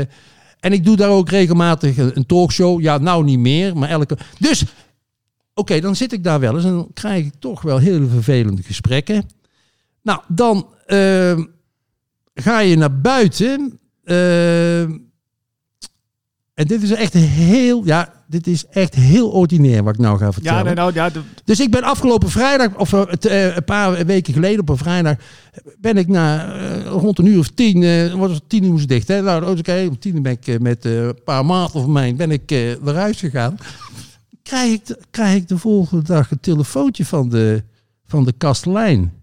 en 0.60 0.72
ik 0.74 0.84
doe 0.86 0.96
daar 0.96 1.10
ook 1.10 1.30
regelmatig 1.30 1.98
een, 1.98 2.12
een 2.14 2.26
talkshow. 2.26 2.82
Ja, 2.82 2.98
nou 2.98 3.24
niet 3.24 3.40
meer, 3.40 3.78
maar 3.78 3.90
elke. 3.90 4.18
Dus, 4.40 4.64
oké, 5.56 5.80
dan 5.80 5.96
zit 5.96 6.14
ik 6.14 6.24
daar 6.24 6.40
wel 6.40 6.56
eens 6.56 6.64
en 6.64 6.72
dan 6.72 6.90
krijg 6.94 7.26
ik 7.26 7.34
toch 7.40 7.62
wel 7.62 7.78
hele 7.78 8.08
vervelende 8.08 8.64
gesprekken. 8.64 9.30
Nou, 10.02 10.20
dan 10.28 10.68
eh, 10.86 11.40
ga 12.34 12.60
je 12.60 12.78
naar 12.78 13.00
buiten. 13.02 13.80
eh, 14.04 14.82
en 14.82 16.68
dit 16.68 16.84
is 16.84 16.92
echt 16.92 17.14
heel, 17.14 17.86
ja, 17.86 18.14
dit 18.28 18.48
is 18.48 18.66
echt 18.66 18.96
heel 18.96 19.30
ordinair 19.30 19.84
wat 19.84 19.94
ik 19.94 20.00
nou 20.00 20.18
ga 20.18 20.32
vertellen. 20.32 20.58
Ja, 20.58 20.64
nee, 20.64 20.74
nou, 20.74 20.94
ja, 20.94 21.10
de- 21.10 21.22
Dus 21.46 21.60
ik 21.60 21.72
ben 21.72 21.84
afgelopen 21.84 22.30
vrijdag, 22.30 22.76
of 22.78 22.94
eh, 22.94 23.48
eh, 23.48 23.56
een 23.56 23.64
paar 23.64 24.06
weken 24.06 24.34
geleden 24.34 24.60
op 24.60 24.70
een 24.70 24.78
vrijdag, 24.78 25.16
ben 25.80 25.98
ik 25.98 26.08
na 26.08 26.54
eh, 26.56 26.86
rond 26.86 27.20
een 27.20 27.26
uur 27.26 27.40
of 27.40 27.50
tien, 27.50 28.18
was 28.18 28.32
het 28.32 28.50
tien 28.50 28.64
uur 28.64 28.72
moest 28.72 28.88
dicht. 28.88 29.08
Hè? 29.08 29.22
Nou, 29.22 29.58
oké, 29.60 29.86
om 29.90 30.00
tien 30.00 30.16
uur 30.16 30.22
ben 30.22 30.38
ik 30.42 30.60
met 30.62 30.86
een 30.86 31.24
paar 31.24 31.46
maten 31.46 31.82
van 31.82 31.92
mij 31.92 32.16
ben 32.16 32.32
ik 32.32 32.50
naar 32.82 32.96
huis 32.96 33.20
gegaan. 33.20 33.58
Krijg 34.46 34.74
ik, 34.74 34.86
de, 34.86 35.00
krijg 35.10 35.36
ik 35.36 35.48
de 35.48 35.58
volgende 35.58 36.04
dag 36.04 36.32
een 36.32 36.40
telefoontje 36.40 37.06
van 37.06 37.30
de, 37.30 37.64
van 38.04 38.26
de 38.26 38.34
kastelein. 38.34 39.14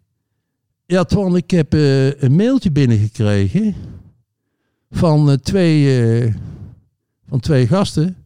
Ja, 0.87 1.05
Twan, 1.05 1.37
ik 1.37 1.51
heb 1.51 1.75
eh, 1.75 2.21
een 2.23 2.37
mailtje 2.37 2.71
binnengekregen 2.71 3.75
van, 4.91 5.31
eh, 5.31 5.37
twee, 5.37 6.03
eh, 6.21 6.35
van 7.29 7.41
twee 7.41 7.67
gasten. 7.67 8.17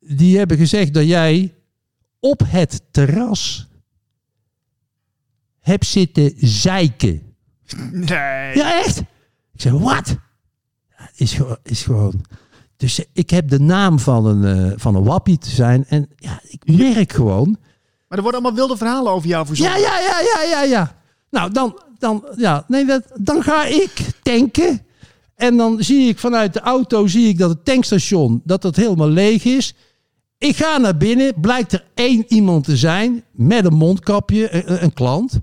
Die 0.00 0.38
hebben 0.38 0.56
gezegd 0.56 0.94
dat 0.94 1.06
jij 1.06 1.54
op 2.20 2.42
het 2.46 2.82
terras 2.90 3.68
hebt 5.60 5.86
zitten 5.86 6.32
zeiken. 6.36 7.22
nee. 7.92 8.56
Ja, 8.56 8.84
echt? 8.84 8.98
Ik 9.52 9.60
zeg, 9.60 9.72
wat? 9.72 10.16
Ja, 10.98 11.10
is, 11.14 11.32
gewoon, 11.32 11.58
is 11.62 11.82
gewoon... 11.82 12.24
Dus 12.76 13.04
ik 13.12 13.30
heb 13.30 13.48
de 13.48 13.60
naam 13.60 13.98
van 13.98 14.26
een, 14.26 14.70
eh, 14.70 14.72
van 14.76 14.94
een 14.94 15.04
wappie 15.04 15.38
te 15.38 15.50
zijn. 15.50 15.84
En 15.88 16.08
ja, 16.16 16.40
ik 16.48 16.78
merk 16.78 17.12
gewoon... 17.12 17.56
Maar 18.08 18.18
er 18.18 18.22
worden 18.24 18.40
allemaal 18.40 18.58
wilde 18.58 18.76
verhalen 18.76 19.12
over 19.12 19.28
jou 19.28 19.46
verzonnen. 19.46 19.80
Ja, 19.80 19.98
ja, 19.98 20.00
ja, 20.00 20.20
ja, 20.20 20.42
ja, 20.50 20.62
ja. 20.62 20.96
Nou, 21.30 21.52
dan, 21.52 21.80
dan, 21.98 22.24
ja, 22.36 22.64
nee, 22.68 22.84
dat, 22.84 23.02
dan 23.14 23.42
ga 23.42 23.64
ik 23.64 23.92
tanken. 24.22 24.86
En 25.34 25.56
dan 25.56 25.82
zie 25.82 26.08
ik 26.08 26.18
vanuit 26.18 26.52
de 26.52 26.60
auto 26.60 27.06
zie 27.06 27.28
ik 27.28 27.38
dat 27.38 27.50
het 27.50 27.64
tankstation 27.64 28.40
dat 28.44 28.62
dat 28.62 28.76
helemaal 28.76 29.08
leeg 29.08 29.44
is. 29.44 29.74
Ik 30.38 30.56
ga 30.56 30.78
naar 30.78 30.96
binnen, 30.96 31.40
blijkt 31.40 31.72
er 31.72 31.84
één 31.94 32.24
iemand 32.28 32.64
te 32.64 32.76
zijn 32.76 33.24
met 33.32 33.64
een 33.64 33.74
mondkapje, 33.74 34.54
een, 34.54 34.82
een 34.82 34.92
klant. 34.92 35.40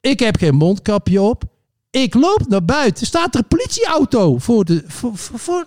Ik 0.00 0.20
heb 0.20 0.36
geen 0.36 0.54
mondkapje 0.54 1.22
op. 1.22 1.44
Ik 1.90 2.14
loop 2.14 2.48
naar 2.48 2.64
buiten. 2.64 3.06
Staat 3.06 3.34
er 3.34 3.40
een 3.40 3.48
politieauto 3.48 4.38
voor 4.38 4.64
de. 4.64 4.84
Voor, 4.86 5.16
voor, 5.16 5.38
voor- 5.38 5.66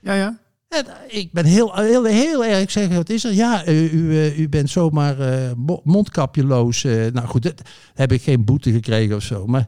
Ja, 0.00 0.14
ja. 0.14 0.38
en 0.68 0.86
ik 1.08 1.32
ben 1.32 1.44
heel, 1.44 1.74
heel, 1.76 2.04
heel 2.04 2.44
erg. 2.44 2.60
Ik 2.62 2.70
zeg, 2.70 2.88
wat 2.94 3.08
is 3.10 3.24
er? 3.24 3.32
Ja, 3.32 3.64
eh, 3.64 3.92
u, 3.92 4.18
eh, 4.18 4.38
u 4.38 4.48
bent 4.48 4.70
zomaar 4.70 5.16
mo- 5.56 5.80
mondkapjeloos. 5.84 6.84
eh. 6.84 7.06
nou 7.12 7.26
goed, 7.26 7.42
dat 7.42 7.62
heb 7.94 8.12
ik 8.12 8.22
geen 8.22 8.44
boete 8.44 8.72
gekregen 8.72 9.16
of 9.16 9.22
zo. 9.22 9.46
Maar, 9.46 9.66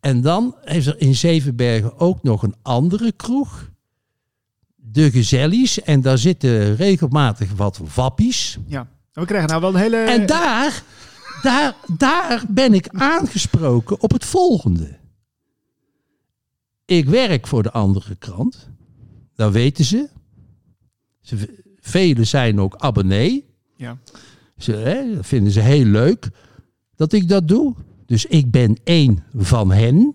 en 0.00 0.20
dan 0.20 0.54
is 0.64 0.86
er 0.86 1.00
in 1.00 1.14
Zevenbergen 1.14 1.98
ook 1.98 2.22
nog 2.22 2.42
een 2.42 2.54
andere 2.62 3.12
kroeg. 3.12 3.68
De 4.76 5.10
Gezellies. 5.10 5.82
En 5.82 6.00
daar 6.00 6.18
zitten 6.18 6.76
regelmatig 6.76 7.52
wat 7.56 7.80
wappies. 7.94 8.58
ja. 8.66 8.86
We 9.12 9.24
krijgen 9.26 9.48
nou 9.48 9.60
wel 9.60 9.70
een 9.74 9.80
hele... 9.80 9.96
En 9.96 10.26
daar, 10.26 10.82
daar, 11.42 11.74
daar 11.96 12.44
ben 12.48 12.74
ik 12.74 12.88
aangesproken 12.88 14.00
op 14.00 14.10
het 14.12 14.24
volgende. 14.24 14.98
Ik 16.84 17.08
werk 17.08 17.46
voor 17.46 17.62
de 17.62 17.70
andere 17.70 18.14
krant. 18.16 18.68
Dat 19.40 19.52
weten 19.52 19.84
ze. 19.84 20.08
ze 21.20 21.62
velen 21.80 22.26
zijn 22.26 22.60
ook 22.60 22.76
abonnee. 22.76 23.44
Ja. 23.76 23.98
Ze, 24.56 24.72
hè, 24.72 25.14
dat 25.14 25.26
vinden 25.26 25.52
ze 25.52 25.60
heel 25.60 25.84
leuk 25.84 26.28
dat 26.96 27.12
ik 27.12 27.28
dat 27.28 27.48
doe. 27.48 27.74
Dus 28.06 28.26
ik 28.26 28.50
ben 28.50 28.76
één 28.84 29.24
van 29.36 29.72
hen. 29.72 30.14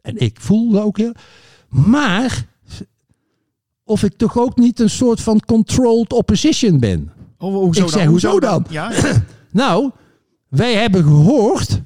En 0.00 0.16
ik 0.16 0.40
voel 0.40 0.70
dat 0.70 0.82
ook 0.82 0.96
heel. 0.96 1.12
Maar 1.68 2.46
of 3.84 4.02
ik 4.02 4.16
toch 4.16 4.38
ook 4.38 4.56
niet 4.56 4.80
een 4.80 4.90
soort 4.90 5.20
van 5.20 5.40
controlled 5.40 6.12
opposition 6.12 6.78
ben. 6.78 7.12
Oh, 7.38 7.54
hoezo 7.54 7.82
Ik 7.82 7.88
zeg, 7.88 8.02
dan? 8.02 8.10
hoezo 8.10 8.40
dan? 8.40 8.66
Ja, 8.70 8.92
Nou, 9.50 9.90
wij 10.48 10.74
hebben 10.74 11.04
gehoord 11.04 11.80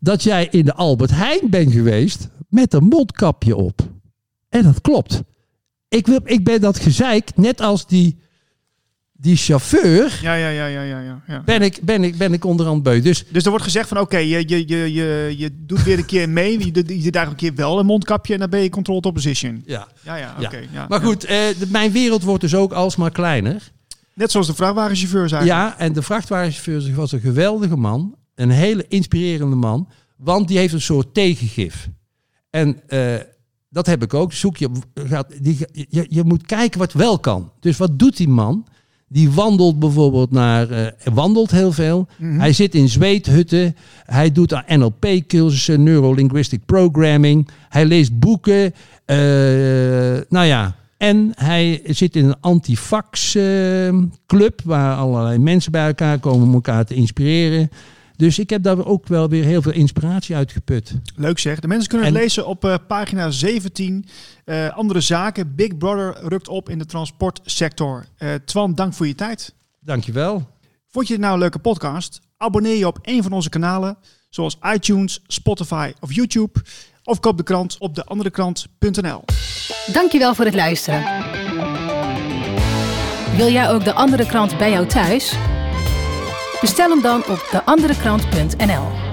dat 0.00 0.22
jij 0.22 0.48
in 0.50 0.64
de 0.64 0.74
Albert 0.74 1.10
Heijn 1.10 1.50
bent 1.50 1.72
geweest 1.72 2.28
met 2.48 2.74
een 2.74 2.84
mondkapje 2.84 3.56
op. 3.56 3.94
En 4.56 4.62
dat 4.62 4.80
klopt. 4.80 5.22
Ik, 5.88 6.06
wil, 6.06 6.20
ik 6.24 6.44
ben 6.44 6.60
dat 6.60 6.78
gezeik, 6.78 7.30
net 7.36 7.60
als 7.60 7.86
die, 7.86 8.18
die 9.12 9.36
chauffeur, 9.36 10.18
ja, 10.22 10.34
ja, 10.34 10.48
ja, 10.48 10.66
ja, 10.66 10.82
ja, 10.82 11.22
ja, 11.26 11.42
ben 11.44 11.62
ik, 11.62 11.78
ben 11.82 12.04
ik, 12.04 12.16
ben 12.16 12.32
ik 12.32 12.44
onderhand 12.44 12.82
beu. 12.82 13.00
Dus 13.00 13.24
Dus 13.30 13.42
er 13.44 13.48
wordt 13.50 13.64
gezegd 13.64 13.88
van 13.88 13.98
oké, 13.98 14.16
je, 14.16 14.48
je, 14.48 14.68
je, 14.68 14.92
je, 14.92 15.34
je 15.36 15.50
doet 15.66 15.82
weer 15.82 15.98
een 15.98 16.04
keer 16.06 16.28
mee. 16.28 16.64
Je, 16.64 16.70
doet- 16.72 17.02
je 17.04 17.10
draagt 17.10 17.30
een 17.30 17.36
keer 17.36 17.54
wel 17.54 17.78
een 17.78 17.86
mondkapje 17.86 18.32
en 18.32 18.38
dan 18.38 18.50
ben 18.50 18.60
je 18.62 18.68
controlled 18.68 19.06
opposition. 19.06 19.62
ja. 19.66 19.88
Ja, 20.04 20.16
ja, 20.16 20.34
Ja. 20.38 20.46
oké. 20.46 20.60
ja, 20.72 20.86
Maar 20.88 21.00
goed, 21.00 21.24
eh, 21.24 21.36
de- 21.58 21.66
mijn 21.70 21.92
wereld 21.92 22.22
wordt 22.22 22.40
dus 22.40 22.54
ook 22.54 22.72
alsmaar 22.72 23.10
kleiner. 23.10 23.72
Net 24.14 24.30
zoals 24.30 24.46
de 24.46 24.54
vrachtwagenchauffeur 24.54 25.28
zei. 25.28 25.44
Ja, 25.44 25.78
en 25.78 25.92
de 25.92 26.02
vrachtwagenchauffeur 26.02 26.94
was 26.94 27.12
een 27.12 27.20
geweldige 27.20 27.76
man. 27.76 28.14
Een 28.34 28.50
hele 28.50 28.84
inspirerende 28.88 29.56
man. 29.56 29.88
Want 30.16 30.48
die 30.48 30.58
heeft 30.58 30.72
een 30.72 30.80
soort 30.80 31.14
tegengif. 31.14 31.88
En 32.50 32.80
eh, 32.88 33.14
dat 33.68 33.86
heb 33.86 34.02
ik 34.02 34.14
ook. 34.14 34.32
Zoek 34.32 34.56
je, 34.56 34.68
gaat, 34.94 35.26
die, 35.42 35.58
je, 35.72 36.06
je 36.08 36.24
moet 36.24 36.46
kijken 36.46 36.78
wat 36.78 36.92
wel 36.92 37.18
kan. 37.18 37.50
Dus 37.60 37.76
wat 37.76 37.98
doet 37.98 38.16
die 38.16 38.28
man? 38.28 38.66
Die 39.08 39.30
wandelt 39.30 39.78
bijvoorbeeld 39.78 40.30
naar... 40.30 40.70
eh, 40.70 40.86
hij 40.98 41.12
wandelt 41.12 41.50
heel 41.50 41.72
veel. 41.72 42.08
Hij 42.38 42.52
zit 42.52 42.74
in 42.74 42.88
zweethutten. 42.88 43.76
Hij 44.04 44.32
doet 44.32 44.62
NLP-cursussen, 44.76 45.82
Neurolinguistic 45.82 46.64
Programming. 46.64 47.48
Hij 47.68 47.86
leest 47.86 48.18
boeken. 48.18 48.74
eh, 49.04 49.16
nou 50.28 50.46
ja, 50.46 50.74
en 50.96 51.32
hij 51.34 51.80
zit 51.84 52.16
in 52.16 52.24
een 52.24 52.40
antifax-club... 52.40 54.60
waar 54.64 54.96
allerlei 54.96 55.38
mensen 55.38 55.72
bij 55.72 55.86
elkaar 55.86 56.18
komen 56.18 56.46
om 56.48 56.54
elkaar 56.54 56.84
te 56.84 56.94
inspireren. 56.94 57.70
Dus 58.16 58.38
ik 58.38 58.50
heb 58.50 58.62
daar 58.62 58.84
ook 58.86 59.06
wel 59.06 59.28
weer 59.28 59.44
heel 59.44 59.62
veel 59.62 59.72
inspiratie 59.72 60.36
uit 60.36 60.52
geput. 60.52 60.94
Leuk 61.16 61.38
zeg. 61.38 61.60
De 61.60 61.68
mensen 61.68 61.88
kunnen 61.88 62.06
het 62.06 62.16
En- 62.16 62.22
lezen 62.22 62.46
op 62.46 62.64
eh, 62.64 62.74
pagina 62.88 63.30
17. 63.30 64.06
Eh, 64.44 64.68
andere 64.76 65.00
zaken. 65.00 65.54
Big 65.54 65.76
Brother 65.76 66.16
rukt 66.28 66.48
op 66.48 66.68
in 66.68 66.78
de 66.78 66.86
transportsector. 66.86 68.04
Eh 68.16 68.34
Twan, 68.44 68.74
dank 68.74 68.94
voor 68.94 69.06
je 69.06 69.14
tijd. 69.14 69.54
Dankjewel. 69.80 70.46
Vond 70.88 71.06
je 71.06 71.12
dit 71.12 71.22
nou 71.22 71.34
een 71.34 71.40
leuke 71.40 71.58
podcast? 71.58 72.20
Abonneer 72.36 72.76
je 72.76 72.86
op 72.86 72.98
een 73.02 73.22
van 73.22 73.32
onze 73.32 73.48
kanalen, 73.48 73.96
zoals 74.30 74.58
iTunes, 74.74 75.20
Spotify 75.26 75.92
of 76.00 76.12
YouTube. 76.12 76.60
Of 77.04 77.20
koop 77.20 77.36
de 77.36 77.42
krant 77.42 77.76
op 77.78 77.94
deanderekrant.nl. 77.94 79.24
Dankjewel 79.92 80.34
voor 80.34 80.44
het 80.44 80.54
luisteren. 80.54 81.02
Wil 83.36 83.48
jij 83.50 83.70
ook 83.70 83.84
de 83.84 83.92
andere 83.92 84.26
krant 84.26 84.58
bij 84.58 84.70
jou 84.70 84.86
thuis? 84.86 85.34
Bestel 86.60 86.90
hem 86.90 87.02
dan 87.02 87.24
op 87.28 87.48
deanderekrant.nl. 87.50 89.05